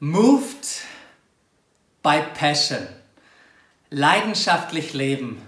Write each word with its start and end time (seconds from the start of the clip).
Moved 0.00 0.82
by 2.02 2.20
Passion. 2.34 2.84
Leidenschaftlich 3.90 4.92
leben. 4.92 5.40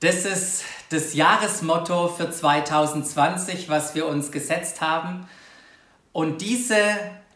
Das 0.00 0.24
ist 0.24 0.64
das 0.88 1.12
Jahresmotto 1.12 2.08
für 2.08 2.30
2020, 2.30 3.68
was 3.68 3.94
wir 3.94 4.06
uns 4.06 4.32
gesetzt 4.32 4.80
haben. 4.80 5.28
Und 6.12 6.40
diese 6.40 6.80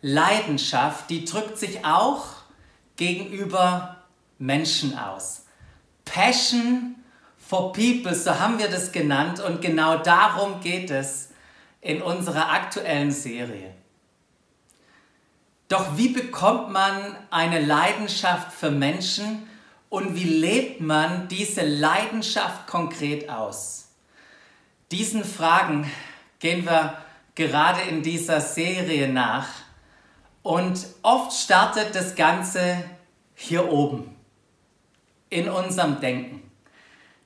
Leidenschaft, 0.00 1.10
die 1.10 1.26
drückt 1.26 1.58
sich 1.58 1.84
auch 1.84 2.24
gegenüber 2.96 3.98
Menschen 4.38 4.96
aus. 4.96 5.44
Passion 6.06 6.94
for 7.36 7.74
People, 7.74 8.14
so 8.14 8.40
haben 8.40 8.58
wir 8.58 8.68
das 8.68 8.90
genannt. 8.90 9.38
Und 9.38 9.60
genau 9.60 9.98
darum 9.98 10.60
geht 10.60 10.90
es 10.90 11.28
in 11.82 12.00
unserer 12.00 12.50
aktuellen 12.50 13.10
Serie. 13.10 13.74
Doch 15.72 15.96
wie 15.96 16.10
bekommt 16.10 16.70
man 16.70 17.16
eine 17.30 17.58
Leidenschaft 17.58 18.52
für 18.52 18.70
Menschen 18.70 19.48
und 19.88 20.14
wie 20.14 20.24
lebt 20.24 20.82
man 20.82 21.28
diese 21.28 21.62
Leidenschaft 21.62 22.66
konkret 22.66 23.30
aus? 23.30 23.88
Diesen 24.90 25.24
Fragen 25.24 25.90
gehen 26.40 26.66
wir 26.66 26.98
gerade 27.34 27.80
in 27.88 28.02
dieser 28.02 28.42
Serie 28.42 29.08
nach 29.08 29.48
und 30.42 30.86
oft 31.00 31.32
startet 31.32 31.94
das 31.94 32.16
Ganze 32.16 32.84
hier 33.34 33.72
oben 33.72 34.14
in 35.30 35.48
unserem 35.48 36.00
Denken. 36.00 36.50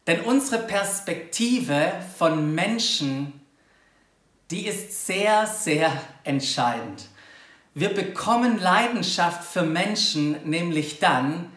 Denn 0.07 0.21
unsere 0.21 0.63
Perspektive 0.63 1.95
von 2.17 2.55
Menschen 2.55 3.41
die 4.53 4.69
ist 4.69 5.05
sehr, 5.05 5.45
sehr 5.49 5.91
entscheidend. 6.23 7.09
Wir 7.79 7.91
bekommen 7.91 8.59
Leidenschaft 8.59 9.45
für 9.45 9.61
Menschen 9.61 10.49
nämlich 10.49 10.99
dann, 10.99 11.53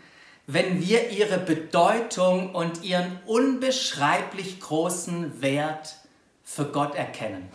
wenn 0.47 0.85
wir 0.85 1.11
ihre 1.11 1.37
Bedeutung 1.37 2.53
und 2.53 2.83
ihren 2.83 3.21
unbeschreiblich 3.25 4.59
großen 4.59 5.41
Wert 5.41 5.95
für 6.43 6.65
Gott 6.65 6.93
erkennen, 6.93 7.49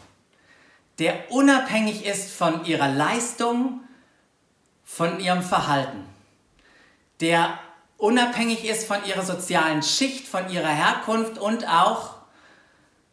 der 0.98 1.30
unabhängig 1.30 2.06
ist 2.06 2.32
von 2.32 2.64
ihrer 2.64 2.88
Leistung, 2.88 3.80
von 4.82 5.20
ihrem 5.20 5.42
Verhalten, 5.42 6.02
der 7.20 7.58
unabhängig 7.98 8.64
ist 8.64 8.86
von 8.86 9.04
ihrer 9.04 9.26
sozialen 9.26 9.82
Schicht, 9.82 10.26
von 10.26 10.48
ihrer 10.48 10.68
Herkunft 10.68 11.36
und 11.36 11.68
auch 11.68 12.14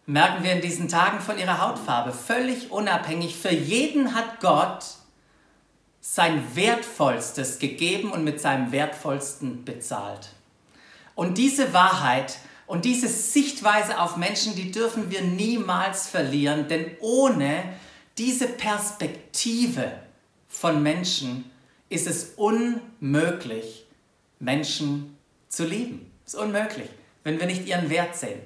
merken 0.06 0.46
wir 0.46 0.54
in 0.54 0.62
diesen 0.62 0.88
Tagen 0.88 1.20
von 1.20 1.38
ihrer 1.38 1.60
Hautfarbe, 1.60 2.14
völlig 2.14 2.72
unabhängig. 2.72 3.36
Für 3.36 3.52
jeden 3.52 4.16
hat 4.16 4.40
Gott 4.40 5.01
sein 6.02 6.44
Wertvollstes 6.56 7.60
gegeben 7.60 8.12
und 8.12 8.24
mit 8.24 8.42
seinem 8.42 8.72
Wertvollsten 8.72 9.64
bezahlt. 9.64 10.34
Und 11.14 11.38
diese 11.38 11.74
Wahrheit 11.74 12.40
und 12.66 12.86
diese 12.86 13.08
Sichtweise 13.08 14.00
auf 14.00 14.18
Menschen, 14.18 14.56
die 14.56 14.72
dürfen 14.72 15.12
wir 15.12 15.22
niemals 15.22 16.08
verlieren, 16.08 16.68
denn 16.68 16.92
ohne 17.00 17.64
diese 18.18 18.48
Perspektive 18.48 19.92
von 20.48 20.82
Menschen 20.82 21.52
ist 21.90 22.08
es 22.08 22.34
unmöglich, 22.36 23.86
Menschen 24.40 25.18
zu 25.50 25.66
lieben. 25.66 26.12
Es 26.26 26.34
ist 26.34 26.40
unmöglich, 26.40 26.90
wenn 27.24 27.40
wir 27.40 27.46
nicht 27.46 27.68
ihren 27.68 27.90
Wert 27.90 28.16
sehen. 28.16 28.40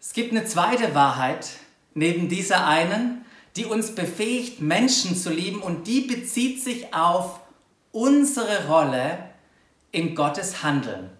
Es 0.00 0.12
gibt 0.12 0.32
eine 0.32 0.44
zweite 0.44 0.94
Wahrheit 0.94 1.48
neben 1.94 2.28
dieser 2.28 2.66
einen, 2.66 3.19
die 3.56 3.64
uns 3.64 3.94
befähigt, 3.94 4.60
Menschen 4.60 5.16
zu 5.16 5.30
lieben 5.30 5.60
und 5.60 5.86
die 5.86 6.02
bezieht 6.02 6.62
sich 6.62 6.94
auf 6.94 7.40
unsere 7.92 8.66
Rolle 8.68 9.18
in 9.92 10.14
Gottes 10.14 10.62
Handeln. 10.62 11.10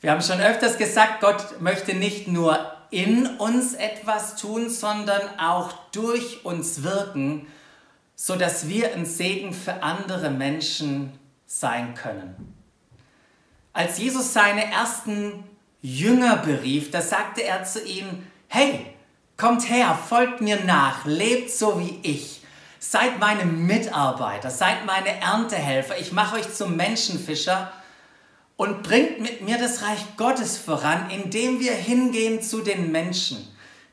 Wir 0.00 0.12
haben 0.12 0.22
schon 0.22 0.40
öfters 0.40 0.78
gesagt, 0.78 1.20
Gott 1.20 1.60
möchte 1.60 1.94
nicht 1.94 2.28
nur 2.28 2.72
in 2.90 3.26
uns 3.38 3.74
etwas 3.74 4.36
tun, 4.36 4.70
sondern 4.70 5.38
auch 5.38 5.72
durch 5.92 6.44
uns 6.44 6.82
wirken, 6.82 7.46
sodass 8.14 8.68
wir 8.68 8.94
ein 8.94 9.06
Segen 9.06 9.52
für 9.52 9.82
andere 9.82 10.30
Menschen 10.30 11.12
sein 11.46 11.94
können. 11.94 12.54
Als 13.72 13.98
Jesus 13.98 14.32
seine 14.32 14.64
ersten 14.70 15.44
Jünger 15.82 16.38
berief, 16.38 16.90
da 16.90 17.00
sagte 17.00 17.44
er 17.44 17.64
zu 17.64 17.84
ihnen, 17.84 18.26
hey, 18.48 18.86
kommt 19.38 19.70
her, 19.70 19.94
folgt 19.96 20.42
mir 20.42 20.62
nach, 20.64 21.06
lebt 21.06 21.50
so 21.50 21.80
wie 21.80 21.98
ich. 22.02 22.42
Seid 22.80 23.18
meine 23.18 23.44
Mitarbeiter, 23.44 24.50
seid 24.50 24.84
meine 24.84 25.20
Erntehelfer, 25.20 25.98
ich 25.98 26.12
mache 26.12 26.36
euch 26.36 26.52
zum 26.52 26.76
Menschenfischer 26.76 27.72
und 28.56 28.82
bringt 28.82 29.20
mit 29.20 29.40
mir 29.40 29.56
das 29.58 29.82
Reich 29.82 30.16
Gottes 30.16 30.58
voran, 30.58 31.10
indem 31.10 31.60
wir 31.60 31.72
hingehen 31.72 32.42
zu 32.42 32.60
den 32.60 32.92
Menschen, 32.92 33.48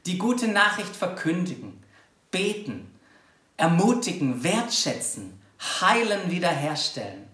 die 0.05 0.17
gute 0.17 0.47
Nachricht 0.47 0.95
verkündigen, 0.95 1.83
beten, 2.31 2.91
ermutigen, 3.57 4.43
wertschätzen, 4.43 5.39
heilen, 5.81 6.29
wiederherstellen. 6.29 7.24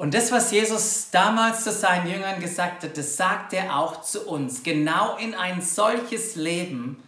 Und 0.00 0.14
das, 0.14 0.32
was 0.32 0.50
Jesus 0.50 1.10
damals 1.10 1.62
zu 1.62 1.70
seinen 1.70 2.10
Jüngern 2.10 2.40
gesagt 2.40 2.84
hat, 2.84 2.96
das 2.96 3.18
sagt 3.18 3.52
er 3.52 3.76
auch 3.76 4.00
zu 4.00 4.26
uns. 4.26 4.62
Genau 4.62 5.18
in 5.18 5.34
ein 5.34 5.60
solches 5.60 6.36
Leben 6.36 7.02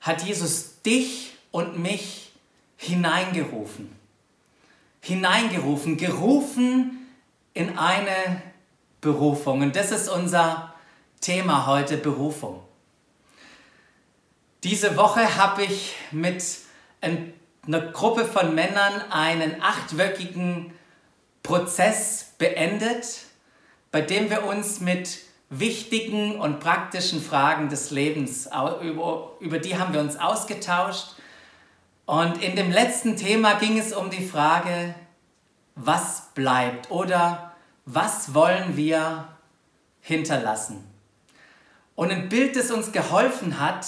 hat 0.00 0.22
Jesus 0.22 0.80
dich 0.82 1.32
und 1.50 1.80
mich 1.80 2.30
hineingerufen. 2.76 3.90
Hineingerufen, 5.00 5.96
gerufen 5.96 7.08
in 7.54 7.76
eine 7.76 8.40
Berufung. 9.00 9.62
Und 9.62 9.74
das 9.74 9.90
ist 9.90 10.08
unser 10.08 10.74
Thema 11.20 11.66
heute, 11.66 11.96
Berufung. 11.96 12.62
Diese 14.62 14.96
Woche 14.96 15.36
habe 15.36 15.64
ich 15.64 15.96
mit 16.12 16.44
einer 17.00 17.80
Gruppe 17.90 18.26
von 18.26 18.54
Männern 18.54 19.10
einen 19.10 19.60
achtwöchigen 19.60 20.72
Prozess 21.46 22.32
beendet, 22.38 23.20
bei 23.92 24.00
dem 24.00 24.30
wir 24.30 24.44
uns 24.44 24.80
mit 24.80 25.20
wichtigen 25.48 26.40
und 26.40 26.58
praktischen 26.58 27.22
Fragen 27.22 27.68
des 27.68 27.92
Lebens, 27.92 28.48
über, 28.82 29.30
über 29.38 29.58
die 29.60 29.78
haben 29.78 29.94
wir 29.94 30.00
uns 30.00 30.16
ausgetauscht. 30.16 31.14
Und 32.04 32.42
in 32.42 32.56
dem 32.56 32.72
letzten 32.72 33.16
Thema 33.16 33.54
ging 33.54 33.78
es 33.78 33.92
um 33.92 34.10
die 34.10 34.26
Frage, 34.26 34.94
was 35.76 36.30
bleibt 36.34 36.90
oder 36.90 37.52
was 37.84 38.34
wollen 38.34 38.76
wir 38.76 39.28
hinterlassen. 40.00 40.84
Und 41.94 42.10
ein 42.10 42.28
Bild, 42.28 42.56
das 42.56 42.72
uns 42.72 42.90
geholfen 42.90 43.60
hat 43.60 43.86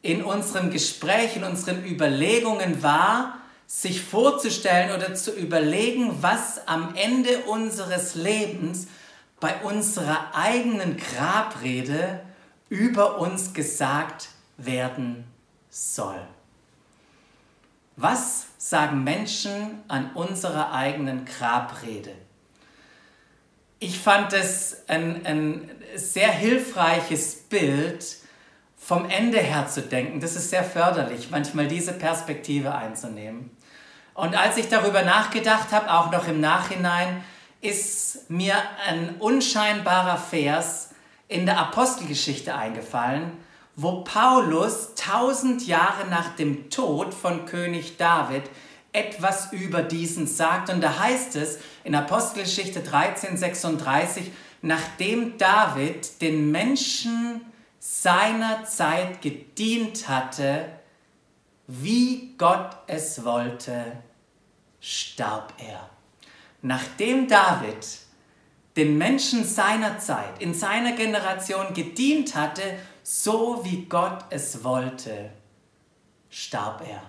in 0.00 0.22
unserem 0.22 0.70
Gespräch, 0.70 1.36
in 1.36 1.44
unseren 1.44 1.84
Überlegungen 1.84 2.82
war, 2.82 3.38
sich 3.68 4.02
vorzustellen 4.02 4.96
oder 4.96 5.14
zu 5.14 5.30
überlegen, 5.30 6.22
was 6.22 6.66
am 6.66 6.94
Ende 6.96 7.42
unseres 7.42 8.14
Lebens 8.14 8.88
bei 9.40 9.54
unserer 9.62 10.34
eigenen 10.34 10.96
Grabrede 10.96 12.22
über 12.70 13.18
uns 13.18 13.52
gesagt 13.52 14.30
werden 14.56 15.24
soll. 15.68 16.18
Was 17.96 18.46
sagen 18.56 19.04
Menschen 19.04 19.82
an 19.86 20.12
unserer 20.14 20.72
eigenen 20.72 21.26
Grabrede? 21.26 22.12
Ich 23.80 23.98
fand 23.98 24.32
es 24.32 24.88
ein, 24.88 25.26
ein 25.26 25.70
sehr 25.94 26.32
hilfreiches 26.32 27.34
Bild, 27.34 28.18
vom 28.78 29.10
Ende 29.10 29.38
her 29.38 29.68
zu 29.68 29.82
denken. 29.82 30.20
Das 30.20 30.34
ist 30.34 30.48
sehr 30.48 30.64
förderlich, 30.64 31.30
manchmal 31.30 31.68
diese 31.68 31.92
Perspektive 31.92 32.74
einzunehmen. 32.74 33.50
Und 34.18 34.36
als 34.36 34.56
ich 34.56 34.68
darüber 34.68 35.02
nachgedacht 35.02 35.70
habe, 35.70 35.92
auch 35.92 36.10
noch 36.10 36.26
im 36.26 36.40
Nachhinein, 36.40 37.22
ist 37.60 38.28
mir 38.28 38.56
ein 38.88 39.14
unscheinbarer 39.20 40.16
Vers 40.18 40.90
in 41.28 41.46
der 41.46 41.56
Apostelgeschichte 41.56 42.52
eingefallen, 42.52 43.30
wo 43.76 44.02
Paulus 44.02 44.96
tausend 44.96 45.68
Jahre 45.68 46.08
nach 46.10 46.34
dem 46.34 46.68
Tod 46.68 47.14
von 47.14 47.46
König 47.46 47.96
David 47.96 48.42
etwas 48.92 49.52
über 49.52 49.82
diesen 49.82 50.26
sagt. 50.26 50.68
Und 50.68 50.80
da 50.80 50.98
heißt 50.98 51.36
es 51.36 51.60
in 51.84 51.94
Apostelgeschichte 51.94 52.80
13, 52.80 53.36
36, 53.36 54.32
nachdem 54.62 55.38
David 55.38 56.20
den 56.22 56.50
Menschen 56.50 57.42
seiner 57.78 58.64
Zeit 58.64 59.22
gedient 59.22 60.08
hatte, 60.08 60.64
wie 61.68 62.34
Gott 62.36 62.78
es 62.88 63.24
wollte, 63.24 63.92
starb 64.80 65.52
er. 65.58 65.88
Nachdem 66.62 67.28
David 67.28 67.86
den 68.76 68.96
Menschen 68.96 69.44
seiner 69.44 69.98
Zeit, 69.98 70.40
in 70.40 70.54
seiner 70.54 70.92
Generation 70.92 71.74
gedient 71.74 72.34
hatte, 72.34 72.62
so 73.02 73.64
wie 73.64 73.86
Gott 73.86 74.24
es 74.30 74.62
wollte, 74.62 75.30
starb 76.30 76.82
er. 76.88 77.02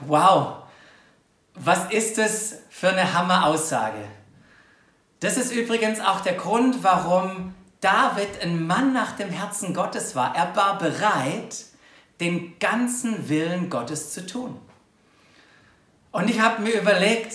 Wow, 0.00 0.62
was 1.54 1.90
ist 1.90 2.18
das 2.18 2.58
für 2.70 2.88
eine 2.88 3.12
Hammer-Aussage? 3.12 4.04
Das 5.20 5.36
ist 5.36 5.52
übrigens 5.52 6.00
auch 6.00 6.20
der 6.20 6.34
Grund, 6.34 6.84
warum 6.84 7.54
David 7.80 8.40
ein 8.40 8.66
Mann 8.66 8.92
nach 8.92 9.16
dem 9.16 9.30
Herzen 9.30 9.74
Gottes 9.74 10.14
war. 10.14 10.34
Er 10.36 10.54
war 10.54 10.78
bereit, 10.78 11.64
den 12.20 12.58
ganzen 12.58 13.28
Willen 13.28 13.70
Gottes 13.70 14.12
zu 14.12 14.26
tun. 14.26 14.60
Und 16.10 16.30
ich 16.30 16.40
habe 16.40 16.62
mir 16.62 16.80
überlegt, 16.80 17.34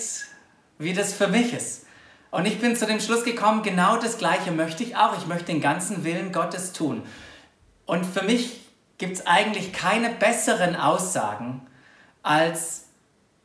wie 0.78 0.92
das 0.92 1.12
für 1.12 1.28
mich 1.28 1.52
ist. 1.52 1.86
Und 2.30 2.46
ich 2.46 2.60
bin 2.60 2.74
zu 2.74 2.86
dem 2.86 2.98
Schluss 2.98 3.24
gekommen, 3.24 3.62
genau 3.62 3.96
das 3.96 4.18
Gleiche 4.18 4.50
möchte 4.50 4.82
ich 4.82 4.96
auch. 4.96 5.16
Ich 5.16 5.26
möchte 5.26 5.46
den 5.46 5.60
ganzen 5.60 6.02
Willen 6.02 6.32
Gottes 6.32 6.72
tun. 6.72 7.02
Und 7.86 8.04
für 8.04 8.22
mich 8.22 8.60
gibt 8.98 9.16
es 9.16 9.26
eigentlich 9.26 9.72
keine 9.72 10.10
besseren 10.10 10.74
Aussagen 10.74 11.66
als 12.22 12.86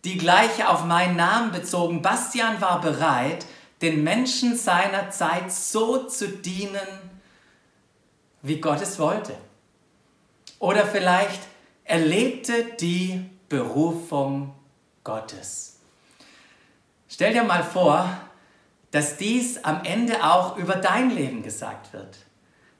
die 0.05 0.17
gleiche 0.17 0.69
auf 0.69 0.85
meinen 0.85 1.17
Namen 1.17 1.51
bezogen. 1.51 2.01
Bastian 2.01 2.61
war 2.61 2.81
bereit, 2.81 3.45
den 3.81 4.03
Menschen 4.03 4.57
seiner 4.57 5.09
Zeit 5.09 5.51
so 5.51 6.07
zu 6.07 6.29
dienen, 6.29 6.87
wie 8.41 8.59
Gott 8.59 8.81
es 8.81 8.97
wollte. 8.99 9.33
Oder 10.59 10.85
vielleicht 10.85 11.41
erlebte 11.83 12.65
die 12.79 13.29
Berufung 13.49 14.55
Gottes. 15.09 15.79
Stell 17.07 17.33
dir 17.33 17.43
mal 17.43 17.63
vor, 17.63 18.07
dass 18.91 19.17
dies 19.17 19.63
am 19.63 19.83
Ende 19.83 20.23
auch 20.23 20.55
über 20.57 20.75
dein 20.75 21.09
Leben 21.09 21.41
gesagt 21.41 21.93
wird. 21.93 22.19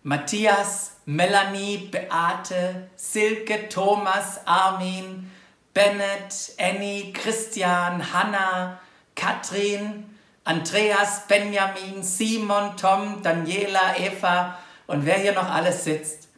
Matthias, 0.04 0.98
Melanie, 1.06 1.90
Beate, 1.92 2.88
Silke, 2.96 3.68
Thomas, 3.68 4.46
Armin, 4.46 5.32
Bennett, 5.74 6.54
Annie, 6.60 7.14
Christian, 7.14 8.14
Hannah, 8.14 8.80
Katrin, 9.16 10.16
Andreas, 10.44 11.26
Benjamin, 11.28 12.04
Simon, 12.04 12.78
Tom, 12.78 13.24
Daniela, 13.24 13.98
Eva 13.98 14.60
und 14.86 15.04
wer 15.08 15.18
hier 15.18 15.34
noch 15.34 15.50
alles 15.50 15.84
sitzt. 15.84 16.30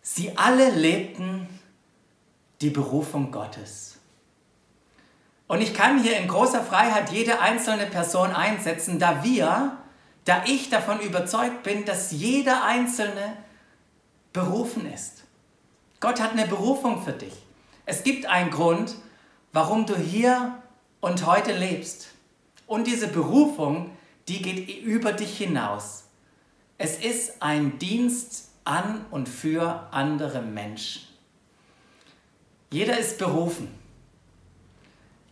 Sie 0.00 0.34
alle 0.38 0.70
lebten 0.70 1.46
die 2.62 2.70
Berufung 2.70 3.30
Gottes. 3.30 3.95
Und 5.48 5.60
ich 5.60 5.74
kann 5.74 6.02
hier 6.02 6.18
in 6.18 6.28
großer 6.28 6.62
Freiheit 6.62 7.10
jede 7.10 7.40
einzelne 7.40 7.86
Person 7.86 8.30
einsetzen, 8.30 8.98
da 8.98 9.22
wir, 9.22 9.76
da 10.24 10.42
ich 10.46 10.70
davon 10.70 11.00
überzeugt 11.00 11.62
bin, 11.62 11.84
dass 11.84 12.10
jeder 12.10 12.64
Einzelne 12.64 13.36
berufen 14.32 14.92
ist. 14.92 15.24
Gott 16.00 16.20
hat 16.20 16.32
eine 16.32 16.46
Berufung 16.46 17.02
für 17.02 17.12
dich. 17.12 17.32
Es 17.86 18.02
gibt 18.02 18.26
einen 18.26 18.50
Grund, 18.50 18.96
warum 19.52 19.86
du 19.86 19.96
hier 19.96 20.60
und 21.00 21.24
heute 21.24 21.52
lebst. 21.52 22.08
Und 22.66 22.88
diese 22.88 23.06
Berufung, 23.06 23.92
die 24.26 24.42
geht 24.42 24.82
über 24.82 25.12
dich 25.12 25.38
hinaus. 25.38 26.04
Es 26.78 26.98
ist 26.98 27.40
ein 27.40 27.78
Dienst 27.78 28.50
an 28.64 29.06
und 29.12 29.28
für 29.28 29.86
andere 29.92 30.42
Menschen. 30.42 31.02
Jeder 32.70 32.98
ist 32.98 33.18
berufen. 33.18 33.85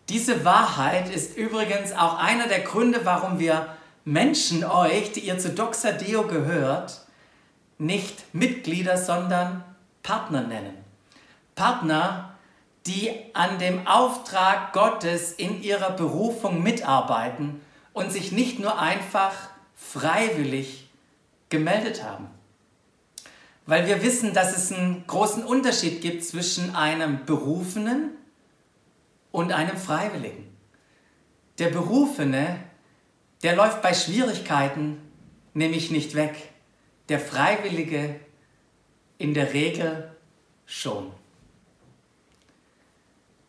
Diese 0.09 0.45
Wahrheit 0.45 1.09
ist 1.09 1.37
übrigens 1.37 1.93
auch 1.93 2.19
einer 2.19 2.47
der 2.47 2.61
Gründe, 2.61 3.01
warum 3.05 3.39
wir 3.39 3.69
Menschen 4.05 4.65
euch, 4.65 5.13
die 5.13 5.21
ihr 5.21 5.39
zu 5.39 5.51
Doxadeo 5.51 6.27
gehört, 6.27 7.07
nicht 7.79 8.35
Mitglieder, 8.35 8.99
sondern 8.99 9.65
Partner 10.03 10.43
nennen. 10.43 10.77
Partner, 11.55 12.35
die 12.87 13.11
an 13.33 13.59
dem 13.59 13.87
Auftrag 13.87 14.73
Gottes 14.75 15.33
in 15.33 15.63
ihrer 15.63 15.91
Berufung 15.91 16.63
mitarbeiten 16.63 17.61
und 17.95 18.13
sich 18.13 18.31
nicht 18.31 18.59
nur 18.59 18.79
einfach 18.79 19.33
freiwillig 19.75 20.89
gemeldet 21.49 22.05
haben 22.05 22.29
weil 23.67 23.87
wir 23.87 24.03
wissen, 24.03 24.35
dass 24.35 24.57
es 24.57 24.73
einen 24.73 25.05
großen 25.07 25.45
Unterschied 25.45 26.01
gibt 26.01 26.25
zwischen 26.25 26.75
einem 26.75 27.25
Berufenen 27.25 28.11
und 29.35 29.51
einem 29.51 29.77
Freiwilligen. 29.77 30.47
Der 31.59 31.69
Berufene, 31.71 32.61
der 33.43 33.57
läuft 33.57 33.83
bei 33.83 33.93
Schwierigkeiten 33.93 34.99
nämlich 35.55 35.91
nicht 35.91 36.15
weg. 36.15 36.37
Der 37.09 37.19
Freiwillige 37.19 38.21
in 39.19 39.35
der 39.35 39.53
Regel 39.53 40.15
schon. 40.67 41.11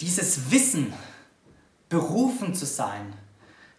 Dieses 0.02 0.50
Wissen, 0.50 0.92
berufen 1.88 2.56
zu 2.56 2.66
sein, 2.66 3.14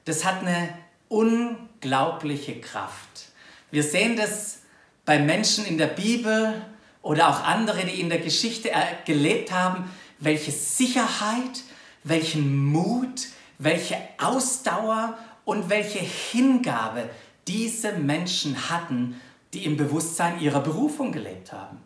das 0.05 0.25
hat 0.25 0.43
eine 0.43 0.79
unglaubliche 1.09 2.61
Kraft. 2.61 3.33
Wir 3.73 3.83
sehen 3.83 4.17
das 4.17 4.61
bei 5.05 5.19
Menschen 5.19 5.67
in 5.67 5.77
der 5.77 5.89
Bibel 5.89 6.65
oder 7.03 7.31
auch 7.31 7.43
andere, 7.43 7.85
die 7.85 8.01
in 8.01 8.11
der 8.11 8.21
Geschichte 8.21 8.71
gelebt 9.05 9.51
haben, 9.51 9.91
welche 10.21 10.53
Sicherheit, 10.53 11.65
welchen 12.07 12.65
Mut, 12.65 13.29
welche 13.59 13.97
Ausdauer 14.19 15.19
und 15.45 15.69
welche 15.69 15.99
Hingabe 15.99 17.09
diese 17.47 17.93
Menschen 17.93 18.71
hatten, 18.71 19.21
die 19.55 19.65
im 19.65 19.77
Bewusstsein 19.77 20.41
ihrer 20.41 20.61
Berufung 20.61 21.13
gelebt 21.13 21.53
haben. 21.53 21.79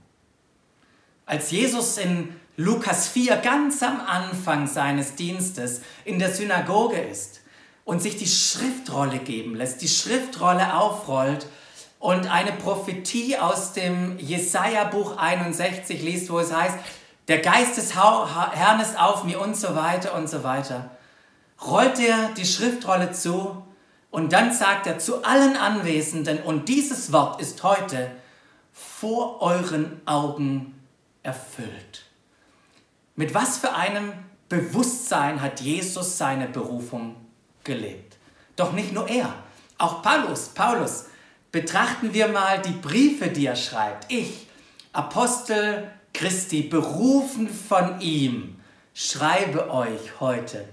Als 1.26 1.50
Jesus 1.50 1.98
in 1.98 2.34
Lukas 2.56 3.08
4 3.08 3.36
ganz 3.36 3.82
am 3.82 4.00
Anfang 4.00 4.66
seines 4.66 5.14
Dienstes 5.14 5.82
in 6.04 6.18
der 6.18 6.32
Synagoge 6.32 6.98
ist 7.00 7.40
und 7.84 8.02
sich 8.02 8.16
die 8.16 8.26
Schriftrolle 8.26 9.18
geben 9.18 9.54
lässt, 9.54 9.80
die 9.80 9.88
Schriftrolle 9.88 10.74
aufrollt 10.76 11.46
und 11.98 12.30
eine 12.30 12.52
Prophetie 12.52 13.36
aus 13.36 13.72
dem 13.72 14.18
Jesaja-Buch 14.18 15.16
61 15.16 16.02
liest, 16.02 16.30
wo 16.30 16.40
es 16.40 16.52
heißt, 16.52 16.76
der 17.30 17.38
Geist 17.38 17.76
des 17.76 17.94
Herrn 17.94 18.80
ist 18.80 18.98
auf 18.98 19.22
mir 19.22 19.40
und 19.40 19.56
so 19.56 19.76
weiter 19.76 20.16
und 20.16 20.28
so 20.28 20.42
weiter, 20.42 20.90
rollt 21.64 22.00
er 22.00 22.30
die 22.36 22.44
Schriftrolle 22.44 23.12
zu 23.12 23.62
und 24.10 24.32
dann 24.32 24.52
sagt 24.52 24.88
er 24.88 24.98
zu 24.98 25.22
allen 25.22 25.56
Anwesenden, 25.56 26.42
und 26.42 26.68
dieses 26.68 27.12
Wort 27.12 27.40
ist 27.40 27.62
heute 27.62 28.10
vor 28.72 29.40
euren 29.42 30.00
Augen 30.06 30.74
erfüllt. 31.22 32.04
Mit 33.14 33.32
was 33.32 33.58
für 33.58 33.74
einem 33.74 34.12
Bewusstsein 34.48 35.40
hat 35.40 35.60
Jesus 35.60 36.18
seine 36.18 36.48
Berufung 36.48 37.14
gelebt? 37.62 38.16
Doch 38.56 38.72
nicht 38.72 38.92
nur 38.92 39.08
er, 39.08 39.32
auch 39.78 40.02
Paulus, 40.02 40.48
Paulus 40.48 41.04
betrachten 41.52 42.12
wir 42.12 42.26
mal 42.26 42.60
die 42.60 42.72
Briefe, 42.72 43.28
die 43.28 43.46
er 43.46 43.54
schreibt. 43.54 44.10
Ich, 44.10 44.48
Apostel 44.92 45.92
Christi, 46.12 46.62
berufen 46.62 47.48
von 47.48 48.00
ihm, 48.00 48.56
schreibe 48.94 49.70
euch 49.70 50.20
heute. 50.20 50.68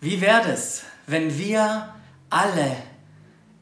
Wie 0.00 0.20
wäre 0.20 0.52
es, 0.52 0.84
wenn 1.06 1.36
wir 1.38 1.94
alle 2.30 2.76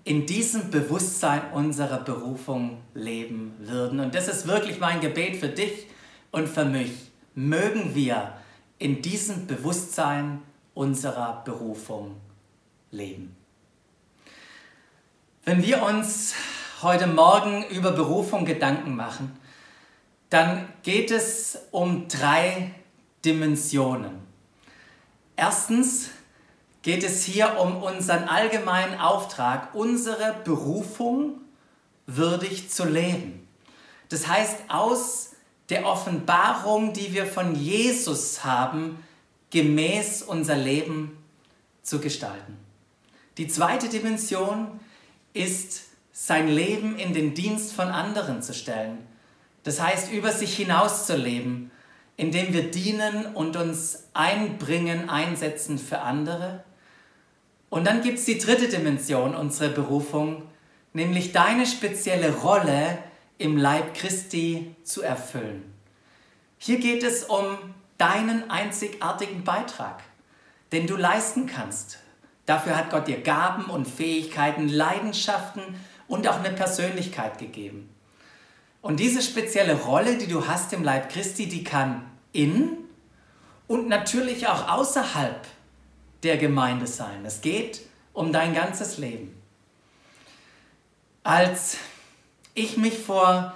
in 0.04 0.26
diesem 0.26 0.70
Bewusstsein 0.70 1.52
unserer 1.52 1.98
Berufung 1.98 2.82
leben 2.92 3.54
würden? 3.60 4.00
Und 4.00 4.14
das 4.14 4.28
ist 4.28 4.46
wirklich 4.46 4.80
mein 4.80 5.00
Gebet 5.00 5.36
für 5.36 5.48
dich 5.48 5.86
und 6.32 6.48
für 6.48 6.64
mich. 6.64 6.90
Mögen 7.34 7.94
wir 7.94 8.34
in 8.78 9.00
diesem 9.00 9.46
Bewusstsein 9.46 10.42
unserer 10.74 11.42
Berufung 11.44 12.16
leben. 12.90 13.36
Wenn 15.44 15.62
wir 15.62 15.82
uns 15.82 16.34
heute 16.82 17.06
Morgen 17.06 17.64
über 17.68 17.92
Berufung 17.92 18.44
Gedanken 18.44 18.96
machen, 18.96 19.38
dann 20.34 20.68
geht 20.82 21.12
es 21.12 21.56
um 21.70 22.08
drei 22.08 22.72
Dimensionen. 23.24 24.18
Erstens 25.36 26.10
geht 26.82 27.04
es 27.04 27.22
hier 27.22 27.56
um 27.60 27.80
unseren 27.80 28.24
allgemeinen 28.24 28.98
Auftrag, 28.98 29.76
unsere 29.76 30.34
Berufung 30.42 31.40
würdig 32.08 32.68
zu 32.68 32.84
leben. 32.84 33.46
Das 34.08 34.26
heißt, 34.26 34.56
aus 34.66 35.34
der 35.68 35.86
Offenbarung, 35.86 36.92
die 36.92 37.14
wir 37.14 37.26
von 37.26 37.54
Jesus 37.54 38.44
haben, 38.44 39.04
gemäß 39.50 40.22
unser 40.22 40.56
Leben 40.56 41.16
zu 41.84 42.00
gestalten. 42.00 42.56
Die 43.38 43.46
zweite 43.46 43.88
Dimension 43.88 44.80
ist, 45.32 45.82
sein 46.10 46.48
Leben 46.48 46.98
in 46.98 47.14
den 47.14 47.34
Dienst 47.34 47.72
von 47.72 47.86
anderen 47.86 48.42
zu 48.42 48.52
stellen. 48.52 49.13
Das 49.64 49.80
heißt, 49.80 50.12
über 50.12 50.30
sich 50.30 50.54
hinaus 50.56 51.06
zu 51.06 51.16
leben, 51.16 51.70
indem 52.16 52.52
wir 52.52 52.70
dienen 52.70 53.34
und 53.34 53.56
uns 53.56 54.04
einbringen, 54.14 55.10
einsetzen 55.10 55.78
für 55.78 56.00
andere. 56.00 56.62
Und 57.70 57.86
dann 57.86 58.02
gibt 58.02 58.18
es 58.18 58.26
die 58.26 58.38
dritte 58.38 58.68
Dimension 58.68 59.34
unserer 59.34 59.70
Berufung, 59.70 60.42
nämlich 60.92 61.32
deine 61.32 61.66
spezielle 61.66 62.32
Rolle 62.32 62.98
im 63.38 63.56
Leib 63.56 63.94
Christi 63.94 64.76
zu 64.84 65.02
erfüllen. 65.02 65.74
Hier 66.58 66.78
geht 66.78 67.02
es 67.02 67.24
um 67.24 67.58
deinen 67.98 68.50
einzigartigen 68.50 69.44
Beitrag, 69.44 70.02
den 70.72 70.86
du 70.86 70.96
leisten 70.96 71.46
kannst. 71.46 71.98
Dafür 72.46 72.76
hat 72.76 72.90
Gott 72.90 73.08
dir 73.08 73.20
Gaben 73.20 73.64
und 73.64 73.88
Fähigkeiten, 73.88 74.68
Leidenschaften 74.68 75.62
und 76.06 76.28
auch 76.28 76.38
eine 76.38 76.50
Persönlichkeit 76.50 77.38
gegeben. 77.38 77.93
Und 78.84 79.00
diese 79.00 79.22
spezielle 79.22 79.80
Rolle, 79.80 80.18
die 80.18 80.26
du 80.26 80.46
hast 80.46 80.74
im 80.74 80.84
Leib 80.84 81.08
Christi, 81.08 81.48
die 81.48 81.64
kann 81.64 82.04
in 82.34 82.68
und 83.66 83.88
natürlich 83.88 84.46
auch 84.46 84.68
außerhalb 84.68 85.40
der 86.22 86.36
Gemeinde 86.36 86.86
sein. 86.86 87.24
Es 87.24 87.40
geht 87.40 87.80
um 88.12 88.30
dein 88.30 88.52
ganzes 88.52 88.98
Leben. 88.98 89.40
Als 91.22 91.78
ich 92.52 92.76
mich 92.76 92.98
vor 92.98 93.54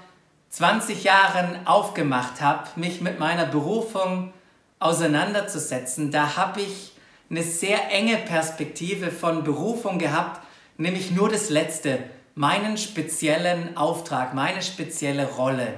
20 0.49 1.05
Jahren 1.05 1.67
aufgemacht 1.67 2.41
habe, 2.41 2.67
mich 2.77 3.03
mit 3.03 3.19
meiner 3.19 3.45
Berufung 3.45 4.33
auseinanderzusetzen, 4.79 6.11
da 6.11 6.37
habe 6.37 6.63
ich 6.63 6.93
eine 7.29 7.43
sehr 7.43 7.91
enge 7.91 8.17
Perspektive 8.17 9.11
von 9.11 9.45
Berufung 9.45 9.99
gehabt, 9.99 10.41
nämlich 10.79 11.11
nur 11.11 11.29
das 11.29 11.51
Letzte, 11.51 11.99
meinen 12.39 12.79
speziellen 12.79 13.77
Auftrag, 13.77 14.33
meine 14.33 14.63
spezielle 14.63 15.27
Rolle 15.27 15.77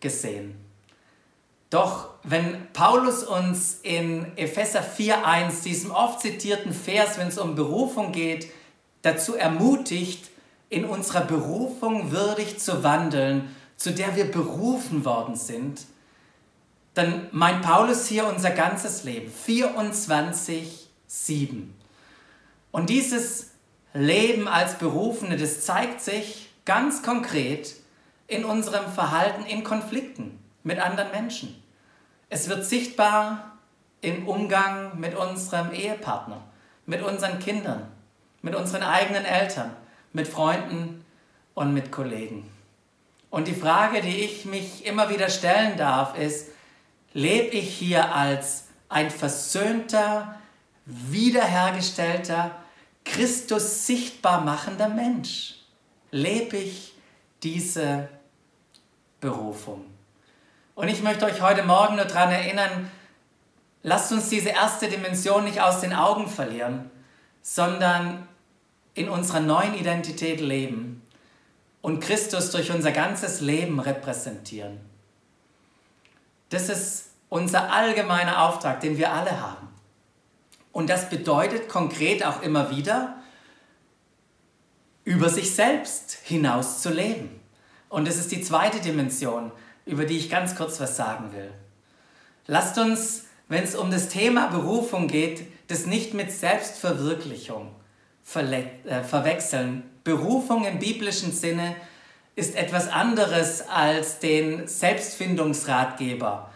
gesehen. 0.00 0.54
Doch 1.70 2.10
wenn 2.22 2.70
Paulus 2.74 3.22
uns 3.22 3.78
in 3.82 4.36
Epheser 4.36 4.82
4.1, 4.82 5.62
diesem 5.62 5.90
oft 5.90 6.20
zitierten 6.20 6.74
Vers, 6.74 7.16
wenn 7.16 7.28
es 7.28 7.38
um 7.38 7.54
Berufung 7.54 8.12
geht, 8.12 8.48
dazu 9.00 9.36
ermutigt, 9.36 10.28
in 10.68 10.84
unserer 10.84 11.22
Berufung 11.22 12.10
würdig 12.10 12.60
zu 12.60 12.84
wandeln, 12.84 13.48
zu 13.76 13.92
der 13.92 14.14
wir 14.16 14.30
berufen 14.30 15.06
worden 15.06 15.34
sind, 15.34 15.86
dann 16.92 17.28
meint 17.32 17.62
Paulus 17.62 18.06
hier 18.06 18.26
unser 18.26 18.50
ganzes 18.50 19.04
Leben, 19.04 19.32
24, 19.32 20.90
7. 21.06 21.74
Und 22.70 22.90
dieses 22.90 23.49
Leben 23.92 24.46
als 24.48 24.78
Berufene, 24.78 25.36
das 25.36 25.64
zeigt 25.64 26.00
sich 26.00 26.50
ganz 26.64 27.02
konkret 27.02 27.74
in 28.26 28.44
unserem 28.44 28.90
Verhalten 28.92 29.44
in 29.44 29.64
Konflikten 29.64 30.38
mit 30.62 30.78
anderen 30.78 31.10
Menschen. 31.10 31.60
Es 32.28 32.48
wird 32.48 32.64
sichtbar 32.64 33.58
im 34.00 34.28
Umgang 34.28 34.98
mit 34.98 35.16
unserem 35.16 35.72
Ehepartner, 35.72 36.40
mit 36.86 37.02
unseren 37.02 37.40
Kindern, 37.40 37.88
mit 38.42 38.54
unseren 38.54 38.82
eigenen 38.82 39.24
Eltern, 39.24 39.74
mit 40.12 40.28
Freunden 40.28 41.04
und 41.54 41.74
mit 41.74 41.90
Kollegen. 41.90 42.48
Und 43.30 43.48
die 43.48 43.54
Frage, 43.54 44.00
die 44.00 44.20
ich 44.20 44.44
mich 44.44 44.86
immer 44.86 45.08
wieder 45.10 45.28
stellen 45.28 45.76
darf, 45.76 46.16
ist, 46.18 46.48
lebe 47.12 47.56
ich 47.56 47.76
hier 47.76 48.14
als 48.14 48.68
ein 48.88 49.10
versöhnter, 49.10 50.36
wiederhergestellter, 50.84 52.52
Christus 53.04 53.86
sichtbar 53.86 54.42
machender 54.42 54.88
Mensch? 54.88 55.56
Lebe 56.10 56.56
ich 56.56 56.94
diese 57.42 58.08
Berufung? 59.20 59.84
Und 60.74 60.88
ich 60.88 61.02
möchte 61.02 61.26
euch 61.26 61.40
heute 61.40 61.62
Morgen 61.62 61.96
nur 61.96 62.04
daran 62.06 62.30
erinnern, 62.30 62.90
lasst 63.82 64.12
uns 64.12 64.28
diese 64.28 64.50
erste 64.50 64.88
Dimension 64.88 65.44
nicht 65.44 65.60
aus 65.60 65.80
den 65.80 65.92
Augen 65.92 66.28
verlieren, 66.28 66.90
sondern 67.42 68.26
in 68.94 69.08
unserer 69.08 69.40
neuen 69.40 69.74
Identität 69.74 70.40
leben 70.40 71.02
und 71.82 72.00
Christus 72.00 72.50
durch 72.50 72.70
unser 72.70 72.92
ganzes 72.92 73.40
Leben 73.40 73.80
repräsentieren. 73.80 74.80
Das 76.50 76.68
ist 76.68 77.10
unser 77.28 77.72
allgemeiner 77.72 78.42
Auftrag, 78.42 78.80
den 78.80 78.98
wir 78.98 79.12
alle 79.12 79.40
haben. 79.40 79.69
Und 80.72 80.90
das 80.90 81.10
bedeutet 81.10 81.68
konkret 81.68 82.24
auch 82.24 82.42
immer 82.42 82.70
wieder, 82.70 83.16
über 85.04 85.28
sich 85.28 85.54
selbst 85.54 86.18
hinaus 86.22 86.82
zu 86.82 86.90
leben. 86.90 87.40
Und 87.88 88.06
das 88.06 88.16
ist 88.16 88.30
die 88.30 88.42
zweite 88.42 88.80
Dimension, 88.80 89.50
über 89.84 90.04
die 90.04 90.16
ich 90.16 90.30
ganz 90.30 90.54
kurz 90.54 90.78
was 90.78 90.96
sagen 90.96 91.32
will. 91.32 91.50
Lasst 92.46 92.78
uns, 92.78 93.24
wenn 93.48 93.64
es 93.64 93.74
um 93.74 93.90
das 93.90 94.08
Thema 94.08 94.46
Berufung 94.48 95.08
geht, 95.08 95.46
das 95.68 95.86
nicht 95.86 96.14
mit 96.14 96.30
Selbstverwirklichung 96.30 97.74
äh, 98.34 99.02
verwechseln. 99.02 99.82
Berufung 100.04 100.64
im 100.64 100.78
biblischen 100.78 101.32
Sinne 101.32 101.74
ist 102.36 102.54
etwas 102.54 102.88
anderes 102.88 103.68
als 103.68 104.20
den 104.20 104.68
Selbstfindungsratgeber 104.68 106.50